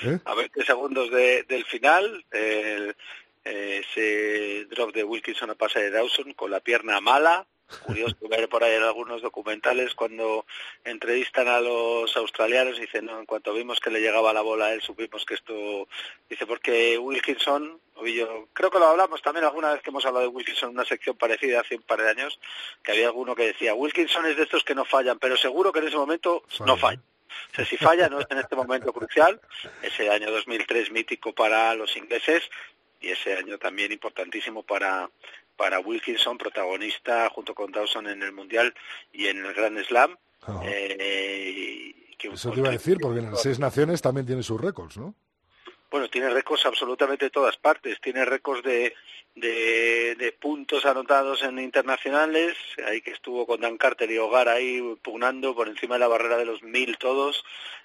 [0.01, 0.07] sí.
[0.23, 2.95] A 20 segundos de- del final, el,
[3.43, 7.45] ese drop de Wilkinson a pase de Dawson con la pierna mala,
[7.85, 10.45] curioso ver por ahí en algunos documentales cuando
[10.83, 14.65] entrevistan a los australianos y dicen no en cuanto vimos que le llegaba la bola
[14.65, 15.87] a él supimos que esto
[16.29, 20.27] dice porque Wilkinson o yo creo que lo hablamos también alguna vez que hemos hablado
[20.27, 22.39] de Wilkinson en una sección parecida hace un par de años
[22.83, 25.79] que había alguno que decía Wilkinson es de estos que no fallan pero seguro que
[25.79, 27.01] en ese momento no falla
[27.51, 29.39] o sea, si falla no es en este momento crucial.
[29.81, 32.43] Ese año 2003 mítico para los ingleses
[33.01, 35.09] y ese año también importantísimo para
[35.55, 38.73] para Wilkinson, protagonista junto con Dawson en el Mundial
[39.13, 40.17] y en el Grand Slam.
[40.63, 44.97] Eh, Eso te iba a decir, porque en las seis naciones también tiene sus récords,
[44.97, 45.15] ¿no?
[45.89, 48.01] Bueno, tiene récords absolutamente de todas partes.
[48.01, 48.93] Tiene récords de,
[49.35, 52.55] de, puntos anotados en internacionales.
[52.87, 56.37] Ahí que estuvo con Dan Carter y Hogar ahí pugnando por encima de la barrera
[56.37, 57.43] de los mil todos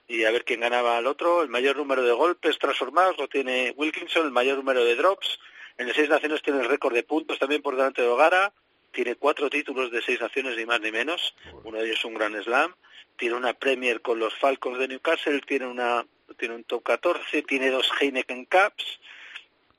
[0.08, 1.42] y a ver quién ganaba al otro.
[1.42, 5.38] El mayor número de golpes transformados lo tiene Wilkinson, el mayor número de drops
[5.80, 8.52] en las seis naciones tiene el récord de puntos también por delante de Ogara.
[8.92, 11.34] Tiene cuatro títulos de seis naciones, ni más ni menos.
[11.64, 12.74] Uno de ellos un Grand Slam.
[13.16, 15.40] Tiene una Premier con los Falcons de Newcastle.
[15.40, 16.04] Tiene, una,
[16.36, 17.40] tiene un top 14.
[17.44, 19.00] Tiene dos Heineken Cups.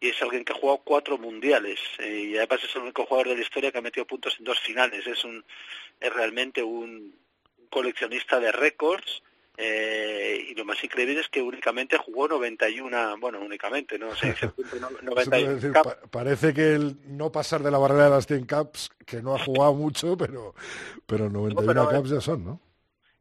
[0.01, 1.79] Y es alguien que ha jugado cuatro mundiales.
[1.99, 4.43] Eh, y además es el único jugador de la historia que ha metido puntos en
[4.43, 5.07] dos finales.
[5.07, 5.45] Es, un,
[5.99, 7.15] es realmente un
[7.69, 9.21] coleccionista de récords
[9.57, 14.35] eh, y lo más increíble es que únicamente jugó 91, bueno, únicamente, no sé,
[15.03, 15.81] 91
[16.11, 19.39] parece que el no pasar de la barrera de las 100 caps, que no ha
[19.39, 20.55] jugado mucho, pero,
[21.05, 22.59] pero 91 caps ya son, ¿no?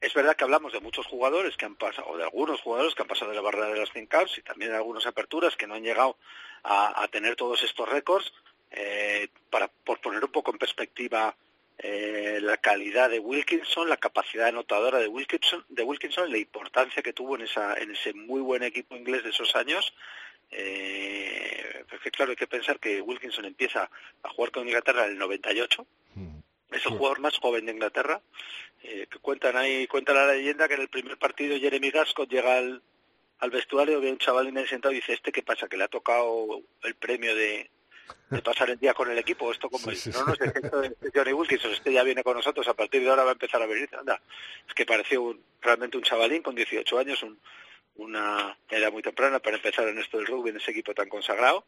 [0.00, 3.02] Es verdad que hablamos de muchos jugadores que han pasado, o de algunos jugadores que
[3.02, 5.66] han pasado de la barrera de las 100 caps y también de algunas aperturas que
[5.66, 6.16] no han llegado
[6.62, 8.32] a, tener todos estos récords.
[8.70, 11.34] Eh, para por poner un poco en perspectiva
[11.76, 17.12] eh, la calidad de Wilkinson, la capacidad anotadora de Wilkinson, de Wilkinson, la importancia que
[17.12, 19.92] tuvo en, esa, en ese muy buen equipo inglés de esos años.
[20.50, 23.90] Eh, porque claro, hay que pensar que Wilkinson empieza
[24.22, 25.86] a jugar con Inglaterra en el 98.
[26.72, 28.20] Es el jugador más joven de Inglaterra.
[28.82, 32.56] Eh, que cuentan ahí, cuenta la leyenda que en el primer partido Jeremy Gascott llega
[32.56, 32.82] al,
[33.38, 35.68] al vestuario, ve un chaval en el sentado y dice, ¿este qué pasa?
[35.68, 37.70] Que le ha tocado el premio de,
[38.30, 39.50] de pasar el día con el equipo.
[39.52, 42.74] Esto como no, no sé, esto de Johnny Wilkinson, este ya viene con nosotros, a
[42.74, 43.88] partir de ahora va a empezar a venir.
[43.98, 44.20] Anda,
[44.66, 47.38] es que pareció realmente un chavalín con 18 años, un,
[47.96, 51.64] una edad muy temprana para empezar en esto del rugby, en ese equipo tan consagrado.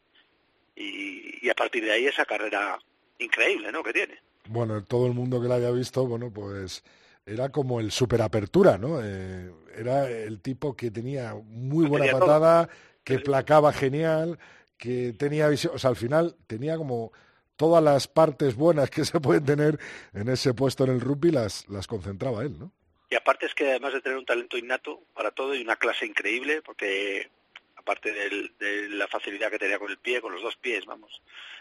[0.74, 2.78] Y, a partir de ahí esa carrera
[3.18, 3.82] increíble, ¿no?
[3.82, 4.18] Que tiene.
[4.48, 6.82] Bueno, todo el mundo que la haya visto, bueno, pues
[7.24, 9.00] era como el superapertura, ¿no?
[9.02, 12.68] Eh, era el tipo que tenía muy buena patada,
[13.04, 14.38] que placaba genial,
[14.76, 17.12] que tenía visión, o sea, al final tenía como
[17.56, 19.78] todas las partes buenas que se pueden tener
[20.12, 22.72] en ese puesto en el rugby las, las concentraba él, ¿no?
[23.08, 26.06] Y aparte es que además de tener un talento innato para todo y una clase
[26.06, 27.30] increíble, porque
[27.76, 31.20] aparte de la facilidad que tenía con el pie, con los dos pies, vamos,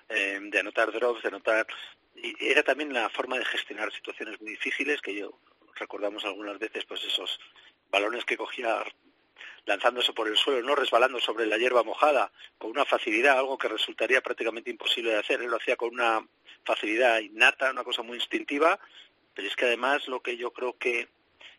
[0.09, 1.67] eh, de anotar drops, de anotar...
[2.39, 5.39] Era también la forma de gestionar situaciones muy difíciles, que yo
[5.75, 7.39] recordamos algunas veces, pues esos
[7.89, 8.83] balones que cogía
[9.65, 13.67] lanzándose por el suelo, no resbalando sobre la hierba mojada, con una facilidad, algo que
[13.67, 15.41] resultaría prácticamente imposible de hacer.
[15.41, 16.25] Él lo hacía con una
[16.63, 18.79] facilidad innata, una cosa muy instintiva,
[19.33, 21.09] pero es que además lo que yo creo que,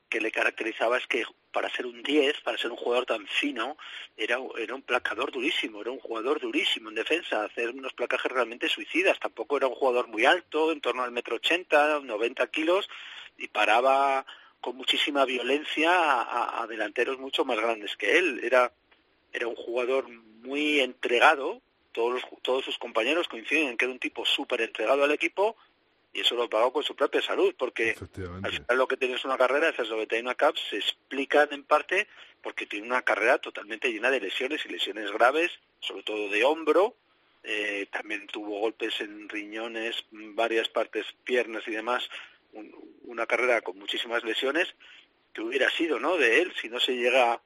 [0.09, 3.77] que le caracterizaba es que para ser un 10, para ser un jugador tan fino,
[4.17, 8.69] era, era un placador durísimo, era un jugador durísimo en defensa, hacer unos placajes realmente
[8.69, 9.21] suicidas.
[9.21, 12.89] Tampoco era un jugador muy alto, en torno al metro ochenta, 90 kilos,
[13.37, 14.25] y paraba
[14.61, 18.41] con muchísima violencia a, delanteros mucho más grandes que él.
[18.43, 18.73] Era,
[19.33, 21.61] era un jugador muy entregado,
[21.93, 25.57] todos, todos sus compañeros coinciden en que era un tipo súper entregado al equipo
[26.13, 27.97] y eso lo pagó con su propia salud, porque
[28.43, 32.07] al final lo que tiene es una carrera, esas 91 caps se explican en parte
[32.43, 35.51] porque tiene una carrera totalmente llena de lesiones y lesiones graves,
[35.81, 36.97] sobre todo de hombro,
[37.45, 42.09] eh, también tuvo golpes en riñones, varias partes, piernas y demás,
[43.05, 44.75] una carrera con muchísimas lesiones
[45.33, 47.41] que hubiera sido no de él si no se llega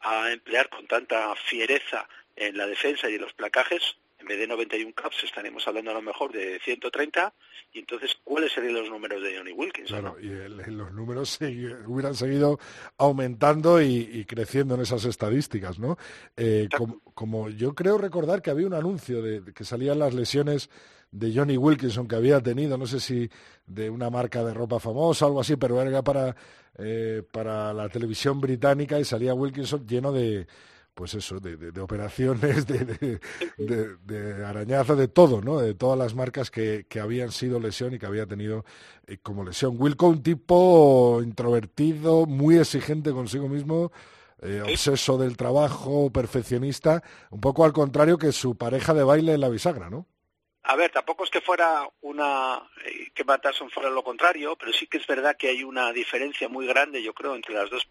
[0.00, 4.46] a emplear con tanta fiereza en la defensa y en los placajes en vez de
[4.46, 7.32] 91 caps estaremos hablando a lo mejor de 130
[7.72, 10.28] y entonces cuáles serían los números de Johnny Wilkins claro y
[10.70, 11.38] los números
[11.86, 12.58] hubieran seguido
[12.98, 15.96] aumentando y, creciendo en esas estadísticas no
[16.36, 16.68] eh,
[17.14, 20.70] como, yo creo recordar que había un anuncio de que salían las lesiones
[21.10, 23.28] de Johnny Wilkinson que había tenido, no sé si
[23.66, 26.34] de una marca de ropa famosa o algo así, pero era para,
[26.78, 30.46] eh, para la televisión británica y salía Wilkinson lleno de,
[31.00, 33.18] pues eso, de, de, operaciones, de,
[33.56, 35.58] de, arañazos, de todo, ¿no?
[35.58, 38.66] De todas las marcas que, que habían sido lesión y que había tenido
[39.06, 39.76] eh, como lesión.
[39.78, 43.92] Wilco, un tipo introvertido, muy exigente consigo mismo,
[44.42, 49.40] eh, obseso del trabajo, perfeccionista, un poco al contrario que su pareja de baile en
[49.40, 50.06] la bisagra, ¿no?
[50.64, 54.86] A ver, tampoco es que fuera una eh, que Matterson fuera lo contrario, pero sí
[54.86, 57.88] que es verdad que hay una diferencia muy grande, yo creo, entre las dos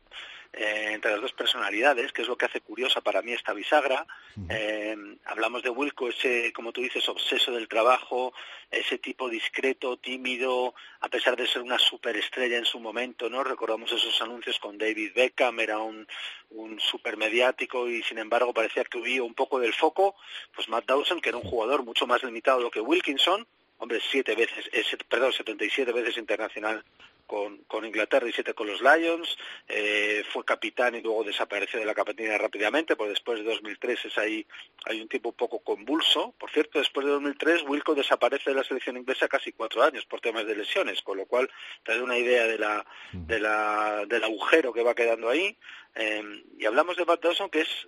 [0.52, 4.08] eh, entre las dos personalidades, que es lo que hace curiosa para mí esta bisagra.
[4.50, 4.95] Eh,
[5.26, 8.34] hablamos de Wilco, ese, como tú dices, obseso del trabajo,
[8.72, 13.43] ese tipo discreto, tímido, a pesar de ser una superestrella en su momento, ¿no?
[13.43, 16.08] Recordamos esos anuncios con David Beckham, era un,
[16.50, 16.80] un
[17.18, 20.16] mediático y sin embargo parecía que huía un poco del foco.
[20.56, 23.45] Pues Matt Dawson, que era un jugador mucho más limitado que Wilkinson,
[23.78, 26.84] hombre, siete veces, eh, perdón, 77 veces internacional
[27.30, 31.86] con, con Inglaterra y siete con los Lions, eh, fue capitán y luego desapareció de
[31.86, 34.48] la capitanía rápidamente, pues después de 2003 es ahí,
[34.86, 36.34] hay un tiempo un poco convulso.
[36.40, 40.22] Por cierto, después de 2003 Wilco desaparece de la selección inglesa casi cuatro años por
[40.22, 41.48] temas de lesiones, con lo cual
[41.84, 45.56] te una idea de la, de la, del agujero que va quedando ahí.
[45.94, 47.88] Eh, y hablamos de Matt Dawson, que es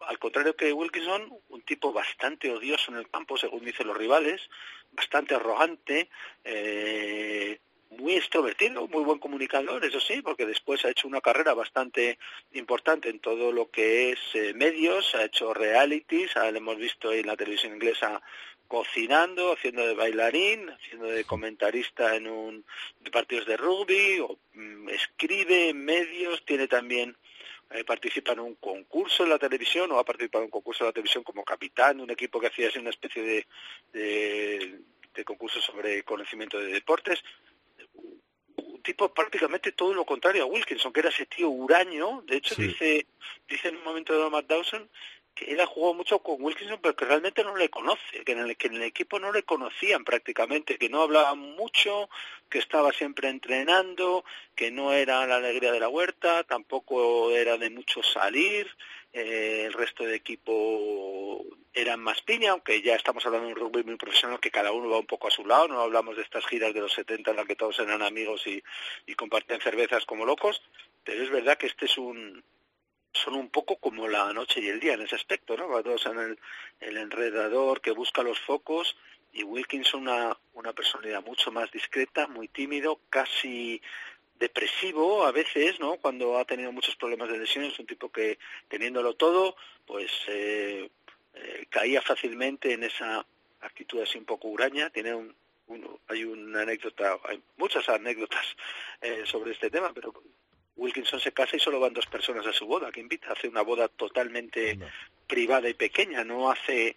[0.00, 4.40] al contrario que Wilkinson, un tipo bastante odioso en el campo, según dicen los rivales,
[4.90, 6.08] bastante arrogante,
[6.42, 7.60] eh,
[7.98, 12.18] muy extrovertido, muy buen comunicador, eso sí, porque después ha hecho una carrera bastante
[12.52, 17.12] importante en todo lo que es eh, medios, ha hecho realities, ah, lo hemos visto
[17.12, 18.22] en la televisión inglesa
[18.66, 22.64] cocinando, haciendo de bailarín, haciendo de comentarista en un
[23.00, 27.16] de partidos de rugby, o, mm, escribe en medios, tiene también
[27.70, 30.88] eh, participa en un concurso en la televisión o ha participado en un concurso en
[30.88, 33.46] la televisión como capitán de un equipo que hacía así una especie de,
[33.92, 34.78] de,
[35.14, 37.22] de concurso sobre conocimiento de deportes
[38.82, 42.22] tipo prácticamente todo lo contrario a Wilkinson, que era ese tío huraño.
[42.26, 43.06] De hecho, dice,
[43.48, 44.88] dice en un momento de Matt Dawson
[45.34, 48.40] que él ha jugado mucho con Wilkinson, pero que realmente no le conoce, que en,
[48.40, 52.10] el, que en el equipo no le conocían prácticamente, que no hablaba mucho,
[52.50, 54.24] que estaba siempre entrenando,
[54.54, 58.68] que no era la alegría de la huerta, tampoco era de mucho salir,
[59.14, 63.82] eh, el resto del equipo eran más piña, aunque ya estamos hablando de un rugby
[63.84, 66.44] muy profesional que cada uno va un poco a su lado, no hablamos de estas
[66.46, 68.62] giras de los 70 en las que todos eran amigos y,
[69.06, 70.62] y compartían cervezas como locos,
[71.04, 72.44] pero es verdad que este es un,
[73.12, 75.82] son un poco como la noche y el día en ese aspecto, ¿no?
[75.82, 76.38] Todos en el,
[76.80, 78.96] el enredador que busca los focos
[79.32, 83.80] y Wilkinson una, una personalidad mucho más discreta, muy tímido, casi
[84.38, 85.96] depresivo a veces, ¿no?
[85.96, 88.38] Cuando ha tenido muchos problemas de lesiones, un tipo que
[88.68, 89.56] teniéndolo todo,
[89.86, 90.90] pues eh,
[91.34, 93.24] eh, caía fácilmente en esa
[93.60, 94.90] actitud así un poco huraña.
[94.90, 95.34] Tiene un,
[96.08, 98.44] hay una anécdota, hay muchas anécdotas
[99.00, 100.12] eh, sobre este tema, pero
[100.76, 103.62] Wilkinson se casa y solo van dos personas a su boda, que invita, hace una
[103.62, 104.78] boda totalmente
[105.26, 106.96] privada y pequeña, no hace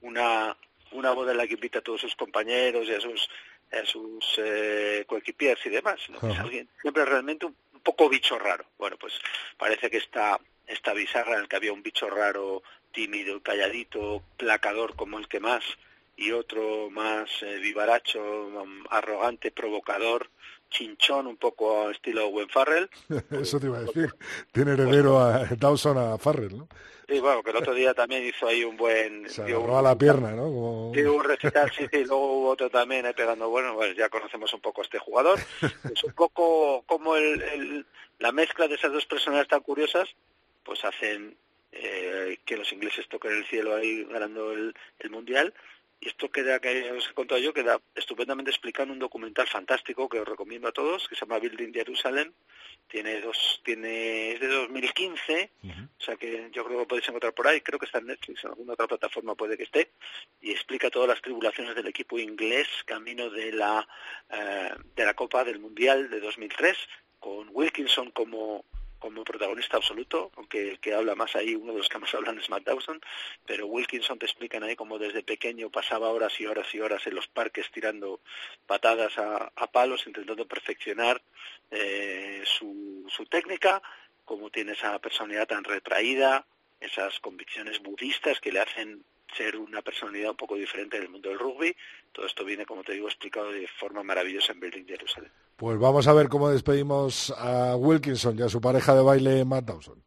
[0.00, 0.56] una,
[0.92, 3.28] una boda en la que invita a todos sus compañeros y a sus,
[3.72, 5.06] a sus eh,
[5.64, 8.64] y demás, que es alguien siempre realmente un, poco bicho raro.
[8.78, 9.12] Bueno, pues
[9.56, 12.62] parece que esta, esta bizarra en la que había un bicho raro,
[12.92, 15.64] tímido, calladito, placador como el que más,
[16.16, 20.30] y otro más eh, vivaracho, arrogante, provocador,
[20.72, 22.90] chinchón, un poco estilo Gwen Farrell.
[23.30, 24.12] Eso te iba a decir.
[24.50, 26.68] Tiene heredero a Dawson a Farrell, ¿no?
[27.08, 29.28] Sí, bueno, que el otro día también hizo ahí un buen...
[29.28, 30.44] Se agarró a la pierna, ¿no?
[30.44, 30.90] Como...
[30.90, 34.60] Un recital, sí, sí, luego hubo otro también ahí pegando, bueno, pues ya conocemos un
[34.60, 35.38] poco a este jugador.
[35.94, 37.86] Es un poco como el, el,
[38.18, 40.08] la mezcla de esas dos personas tan curiosas,
[40.64, 41.36] pues hacen
[41.72, 45.52] eh, que los ingleses toquen el cielo ahí ganando el, el Mundial
[46.02, 50.08] y esto queda, que os he contado yo, queda estupendamente explicado en un documental fantástico
[50.08, 52.32] que os recomiendo a todos, que se llama Building Jerusalem.
[52.88, 57.32] Tiene dos, tiene, es de 2015, o sea que yo creo que lo podéis encontrar
[57.32, 59.92] por ahí, creo que está en Netflix, en alguna otra plataforma puede que esté,
[60.40, 63.86] y explica todas las tribulaciones del equipo inglés camino de la,
[64.28, 66.76] eh, de la Copa del Mundial de 2003,
[67.20, 68.64] con Wilkinson como
[69.02, 72.38] como protagonista absoluto, aunque el que habla más ahí, uno de los que más hablan
[72.38, 73.00] es Matt Dawson,
[73.44, 77.16] pero Wilkinson te explican ahí cómo desde pequeño pasaba horas y horas y horas en
[77.16, 78.20] los parques tirando
[78.64, 81.20] patadas a, palos, intentando perfeccionar
[81.70, 83.82] eh, su, su técnica,
[84.24, 86.46] cómo tiene esa personalidad tan retraída,
[86.78, 89.04] esas convicciones budistas que le hacen
[89.36, 91.74] ser una personalidad un poco diferente del mundo del rugby.
[92.12, 95.32] Todo esto viene, como te digo, explicado de forma maravillosa en Berlín, Jerusalén.
[95.62, 99.66] Pues vamos a ver cómo despedimos a Wilkinson y a su pareja de baile Matt
[99.66, 100.02] Dawson.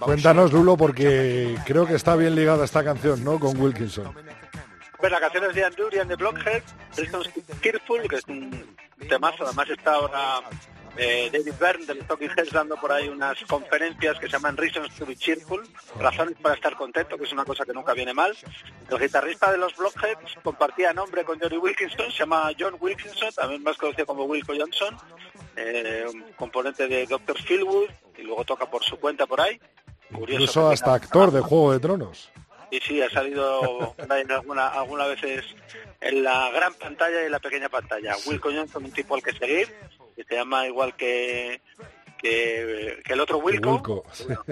[0.00, 3.38] Cuéntanos, Lulo, porque creo que está bien ligada esta canción, ¿no?
[3.38, 4.14] Con Wilkinson.
[4.98, 6.62] Pues la canción es de Andrew and the Blockhead,
[7.62, 8.76] Tearful, que es un
[9.08, 10.40] temazo, además está ahora
[10.98, 14.56] eh, David Byrne de los Talking Heads dando por ahí unas conferencias que se llaman
[14.56, 15.62] Reasons to be Cheerful,
[15.98, 18.36] razones para estar contento, que es una cosa que nunca viene mal.
[18.90, 23.62] El guitarrista de los Blockheads compartía nombre con Johnny Wilkinson, se llama John Wilkinson, también
[23.62, 24.96] más conocido como Wilco Johnson,
[25.56, 27.36] eh, un componente de Dr.
[27.42, 29.60] Philwood, y luego toca por su cuenta por ahí.
[30.12, 32.30] Curioso Incluso hasta actor de Juego de Tronos.
[32.70, 35.44] y sí, ha salido alguna, algunas veces
[36.00, 38.16] en la gran pantalla y en la pequeña pantalla.
[38.26, 39.72] Wilco Johnson, un tipo al que seguir,
[40.18, 41.60] que se llama igual que,
[42.20, 43.74] que, que el otro Wilco.
[43.74, 44.04] Wilco.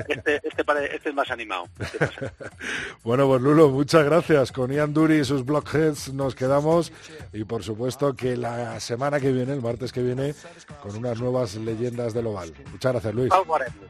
[0.06, 1.68] Este, este, pare- este es más animado.
[1.80, 2.50] Este es más animado.
[3.02, 4.50] Bueno, pues Lulo, muchas gracias.
[4.52, 6.92] Con Ian Dury y sus Blockheads nos quedamos.
[7.32, 10.34] Y por supuesto que la semana que viene, el martes que viene,
[10.82, 12.52] con unas nuevas leyendas del Oval.
[12.70, 13.32] Muchas gracias, Luis.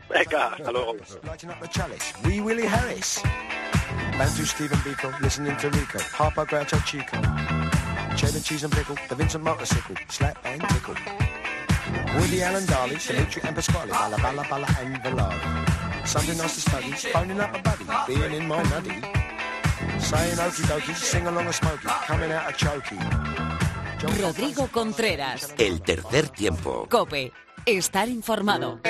[0.08, 0.96] Venga, hasta luego.
[12.18, 13.90] Woody Allen Darley, Dimitri and Pasquale.
[13.90, 16.06] Balla balla balla and Valari.
[16.06, 17.84] Sunday nights to study, phoning up a buddy.
[18.06, 19.00] Being in my nutty.
[20.00, 21.88] Saying okie dokie, sing along a smoky.
[22.06, 22.98] Coming out a chokey.
[24.22, 25.54] Rodrigo Contreras.
[25.58, 26.86] El tercer tiempo.
[26.88, 27.32] Cope.
[27.66, 28.80] Estar informado.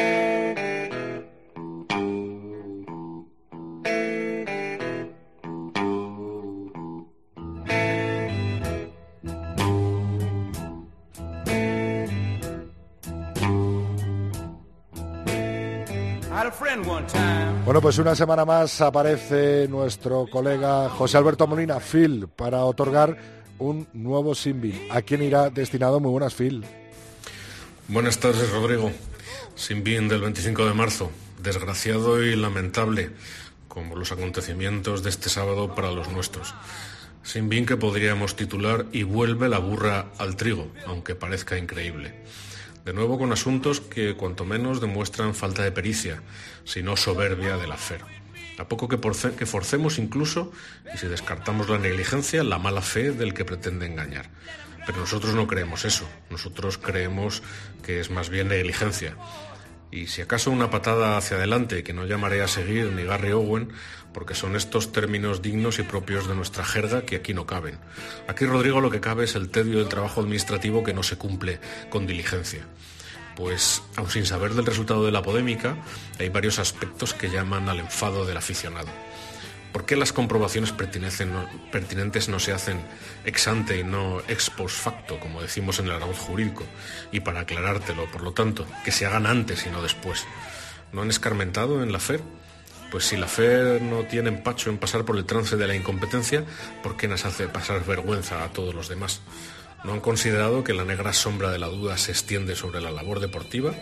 [17.64, 23.16] Bueno, pues una semana más aparece nuestro colega José Alberto Molina, Phil, para otorgar
[23.58, 24.88] un nuevo Sinbin.
[24.90, 25.98] ¿A quién irá destinado?
[25.98, 26.64] Muy buenas, Phil.
[27.88, 28.92] Buenas tardes, Rodrigo.
[29.56, 31.10] Sin bien del 25 de marzo.
[31.42, 33.10] Desgraciado y lamentable,
[33.68, 36.54] como los acontecimientos de este sábado para los nuestros.
[37.22, 42.14] Sin bien que podríamos titular Y vuelve la burra al trigo, aunque parezca increíble.
[42.86, 46.22] De nuevo con asuntos que cuanto menos demuestran falta de pericia,
[46.62, 48.00] sino soberbia del afer.
[48.58, 48.96] A poco que,
[49.36, 50.52] que forcemos incluso,
[50.94, 54.30] y si descartamos la negligencia, la mala fe del que pretende engañar.
[54.86, 57.42] Pero nosotros no creemos eso, nosotros creemos
[57.82, 59.16] que es más bien negligencia.
[59.90, 63.72] Y si acaso una patada hacia adelante, que no llamaré a seguir ni Gary Owen,
[64.16, 67.78] porque son estos términos dignos y propios de nuestra jerga que aquí no caben.
[68.26, 71.60] Aquí, Rodrigo, lo que cabe es el tedio del trabajo administrativo que no se cumple
[71.90, 72.66] con diligencia.
[73.36, 75.76] Pues, aun sin saber del resultado de la polémica,
[76.18, 78.88] hay varios aspectos que llaman al enfado del aficionado.
[79.70, 82.80] ¿Por qué las comprobaciones pertinentes no se hacen
[83.26, 86.64] ex ante y no ex post facto, como decimos en el argot jurídico?
[87.12, 90.24] Y para aclarártelo, por lo tanto, que se hagan antes y no después.
[90.94, 92.22] ¿No han escarmentado en la FER?
[92.90, 96.44] Pues si la FER no tiene empacho en pasar por el trance de la incompetencia,
[96.82, 99.20] ¿por qué nos hace pasar vergüenza a todos los demás?
[99.84, 103.20] ¿No han considerado que la negra sombra de la duda se extiende sobre la labor
[103.20, 103.74] deportiva,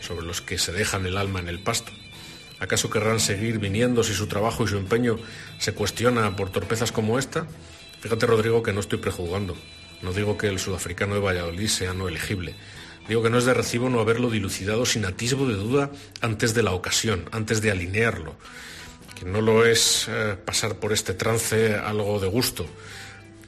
[0.00, 1.92] sobre los que se dejan el alma en el pasto?
[2.60, 5.18] ¿Acaso querrán seguir viniendo si su trabajo y su empeño
[5.58, 7.46] se cuestiona por torpezas como esta?
[8.00, 9.56] Fíjate, Rodrigo, que no estoy prejuzgando.
[10.00, 12.54] No digo que el sudafricano de Valladolid sea no elegible.
[13.08, 15.90] Digo que no es de recibo no haberlo dilucidado sin atisbo de duda
[16.20, 18.36] antes de la ocasión, antes de alinearlo.
[19.18, 22.66] Que no lo es eh, pasar por este trance algo de gusto.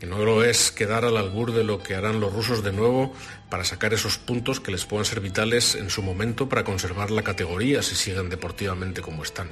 [0.01, 3.15] Que no lo es quedar al albur de lo que harán los rusos de nuevo
[3.49, 7.23] para sacar esos puntos que les puedan ser vitales en su momento para conservar la
[7.23, 9.49] categoría si siguen deportivamente como están.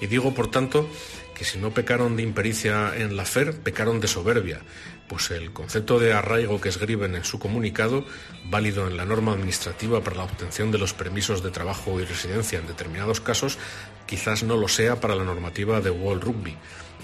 [0.00, 0.88] Y digo, por tanto,
[1.34, 4.60] que si no pecaron de impericia en la FER, pecaron de soberbia,
[5.12, 8.06] pues el concepto de arraigo que escriben en su comunicado,
[8.46, 12.58] válido en la norma administrativa para la obtención de los permisos de trabajo y residencia
[12.58, 13.58] en determinados casos,
[14.06, 16.56] quizás no lo sea para la normativa de World Rugby,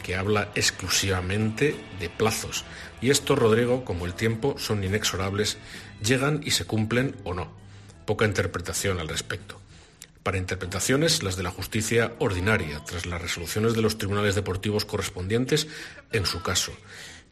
[0.03, 2.65] que habla exclusivamente de plazos.
[3.03, 5.59] Y estos, Rodrigo, como el tiempo, son inexorables,
[6.03, 7.53] llegan y se cumplen o no.
[8.07, 9.61] Poca interpretación al respecto.
[10.23, 15.69] Para interpretaciones, las de la justicia ordinaria, tras las resoluciones de los tribunales deportivos correspondientes
[16.11, 16.73] en su caso.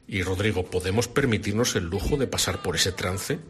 [0.08, 3.40] Y Rodrigo, ¿podemos permitirnos el lujo de pasar por ese trance?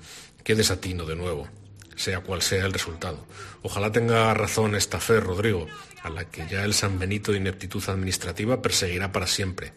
[0.42, 1.48] Qué desatino de nuevo,
[1.96, 3.26] sea cual sea el resultado.
[3.62, 5.66] Ojalá tenga razón esta fe, Rodrigo,
[6.02, 9.72] a la que ya el San Benito de ineptitud administrativa perseguirá para siempre,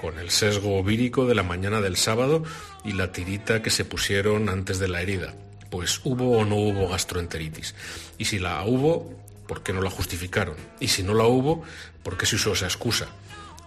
[0.00, 2.42] con el sesgo vírico de la mañana del sábado
[2.84, 5.34] y la tirita que se pusieron antes de la herida.
[5.70, 7.76] Pues hubo o no hubo gastroenteritis.
[8.18, 9.14] Y si la hubo,
[9.46, 10.56] ¿por qué no la justificaron?
[10.80, 11.62] Y si no la hubo,
[12.02, 13.06] ¿por qué se usó esa excusa?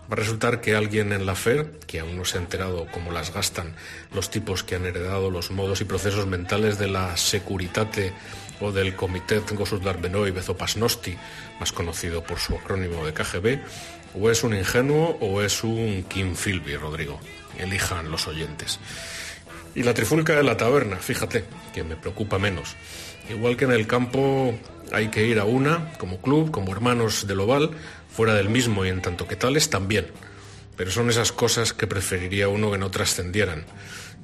[0.10, 3.12] Va a resultar que alguien en la FER, que aún no se ha enterado cómo
[3.12, 3.74] las gastan
[4.14, 8.14] los tipos que han heredado los modos y procesos mentales de la Securitate
[8.60, 11.18] o del Comité Gossudarbenoy Bezopasnosti,
[11.60, 13.60] más conocido por su acrónimo de KGB,
[14.20, 17.20] o es un ingenuo o es un Kim Philby, Rodrigo.
[17.58, 18.80] Elijan los oyentes.
[19.76, 22.76] Y la trifulca de la taberna, fíjate, que me preocupa menos.
[23.30, 24.54] Igual que en el campo
[24.92, 27.72] hay que ir a una, como club, como hermanos del oval,
[28.16, 30.08] fuera del mismo y en tanto que tales también.
[30.76, 33.66] Pero son esas cosas que preferiría uno que no trascendieran,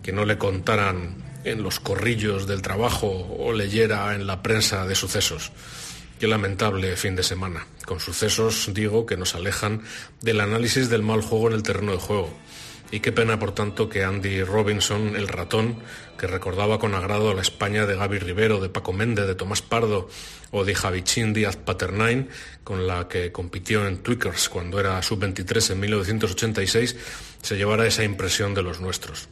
[0.03, 4.95] que no le contaran en los corrillos del trabajo o leyera en la prensa de
[4.95, 5.51] sucesos.
[6.19, 9.81] Qué lamentable fin de semana, con sucesos, digo, que nos alejan
[10.21, 12.29] del análisis del mal juego en el terreno de juego.
[12.91, 15.77] Y qué pena, por tanto, que Andy Robinson, el ratón,
[16.17, 20.09] que recordaba con agrado la España de Gaby Rivero, de Paco Méndez, de Tomás Pardo
[20.49, 22.29] o de Javichín Díaz Paternain,
[22.63, 26.95] con la que compitió en Twickers cuando era sub-23 en 1986,
[27.41, 29.29] se llevara esa impresión de los nuestros.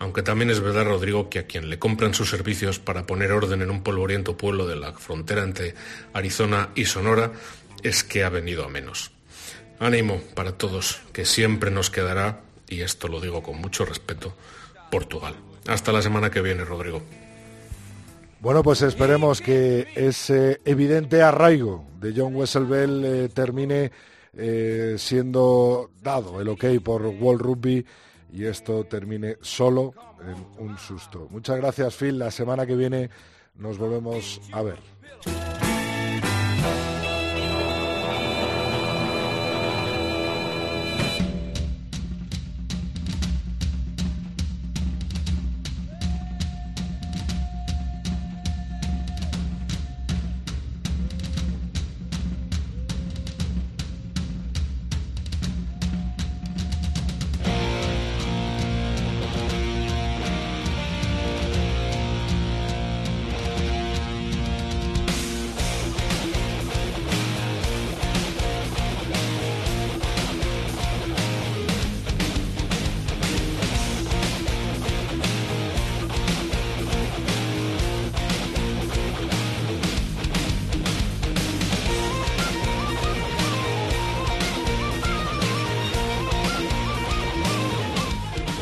[0.00, 3.62] Aunque también es verdad, Rodrigo, que a quien le compran sus servicios para poner orden
[3.62, 5.74] en un polvoriento pueblo de la frontera entre
[6.12, 7.32] Arizona y Sonora
[7.82, 9.12] es que ha venido a menos.
[9.78, 12.40] Ánimo para todos, que siempre nos quedará,
[12.70, 14.32] y esto lo digo con mucho respeto,
[14.90, 15.34] Portugal.
[15.66, 17.02] Hasta la semana que viene, Rodrigo.
[18.40, 23.92] Bueno, pues esperemos que ese evidente arraigo de John Wesselbell eh, termine
[24.34, 27.84] eh, siendo dado el ok por World Rugby
[28.32, 31.26] y esto termine solo en un susto.
[31.30, 32.18] Muchas gracias, Phil.
[32.18, 33.10] La semana que viene
[33.56, 35.69] nos volvemos a ver.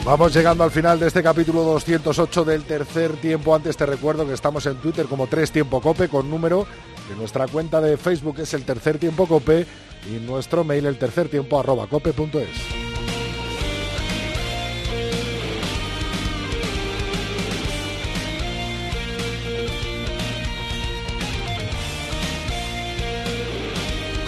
[0.09, 3.55] Vamos llegando al final de este capítulo 208 del tercer tiempo.
[3.55, 6.67] Antes te recuerdo que estamos en Twitter como Tres Tiempo Cope con número,
[7.07, 9.67] que nuestra cuenta de Facebook es el tercer tiempo cope
[10.11, 12.88] y nuestro mail el tercer tiempo arroba cope.es.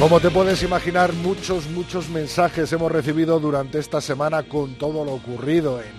[0.01, 5.13] Como te puedes imaginar, muchos, muchos mensajes hemos recibido durante esta semana con todo lo
[5.13, 5.93] ocurrido en,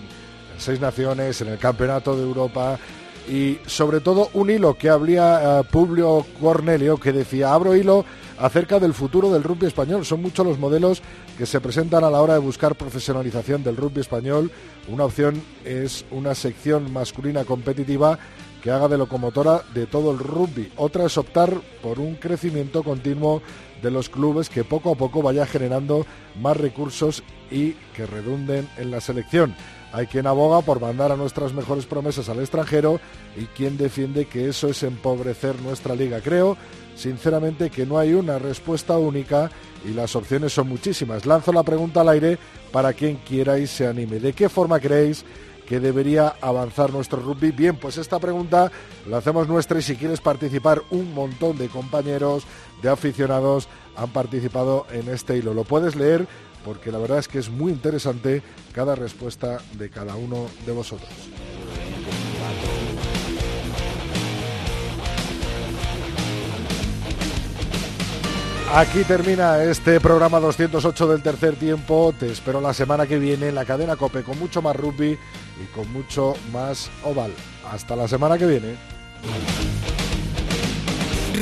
[0.57, 2.79] Seis Naciones, en el Campeonato de Europa
[3.29, 8.03] y sobre todo un hilo que habría eh, Publio Cornelio que decía, abro hilo
[8.39, 10.03] acerca del futuro del rugby español.
[10.03, 11.03] Son muchos los modelos
[11.37, 14.49] que se presentan a la hora de buscar profesionalización del rugby español.
[14.87, 18.17] Una opción es una sección masculina competitiva
[18.61, 20.71] que haga de locomotora de todo el rugby.
[20.77, 23.41] Otra es optar por un crecimiento continuo
[23.81, 26.05] de los clubes que poco a poco vaya generando
[26.39, 29.55] más recursos y que redunden en la selección.
[29.93, 33.01] Hay quien aboga por mandar a nuestras mejores promesas al extranjero
[33.35, 36.21] y quien defiende que eso es empobrecer nuestra liga.
[36.21, 36.55] Creo,
[36.95, 39.51] sinceramente, que no hay una respuesta única
[39.83, 41.25] y las opciones son muchísimas.
[41.25, 42.37] Lanzo la pregunta al aire
[42.71, 44.19] para quien quiera y se anime.
[44.19, 45.25] ¿De qué forma creéis
[45.67, 47.51] que debería avanzar nuestro rugby?
[47.51, 48.71] Bien, pues esta pregunta
[49.07, 52.43] la hacemos nuestra y si quieres participar, un montón de compañeros,
[52.81, 55.53] de aficionados han participado en este hilo.
[55.53, 56.27] Lo puedes leer
[56.63, 58.43] porque la verdad es que es muy interesante
[58.73, 61.09] cada respuesta de cada uno de vosotros.
[68.73, 72.13] Aquí termina este programa 208 del tercer tiempo.
[72.17, 75.19] Te espero la semana que viene en la cadena Cope con mucho más rugby
[75.61, 77.33] y con mucho más oval.
[77.71, 78.75] Hasta la semana que viene.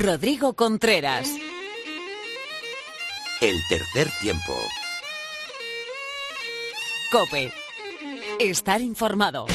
[0.02, 1.30] Rodrigo Contreras.
[3.42, 4.54] El tercer tiempo.
[7.12, 7.52] Cope.
[8.40, 9.48] Estar informado.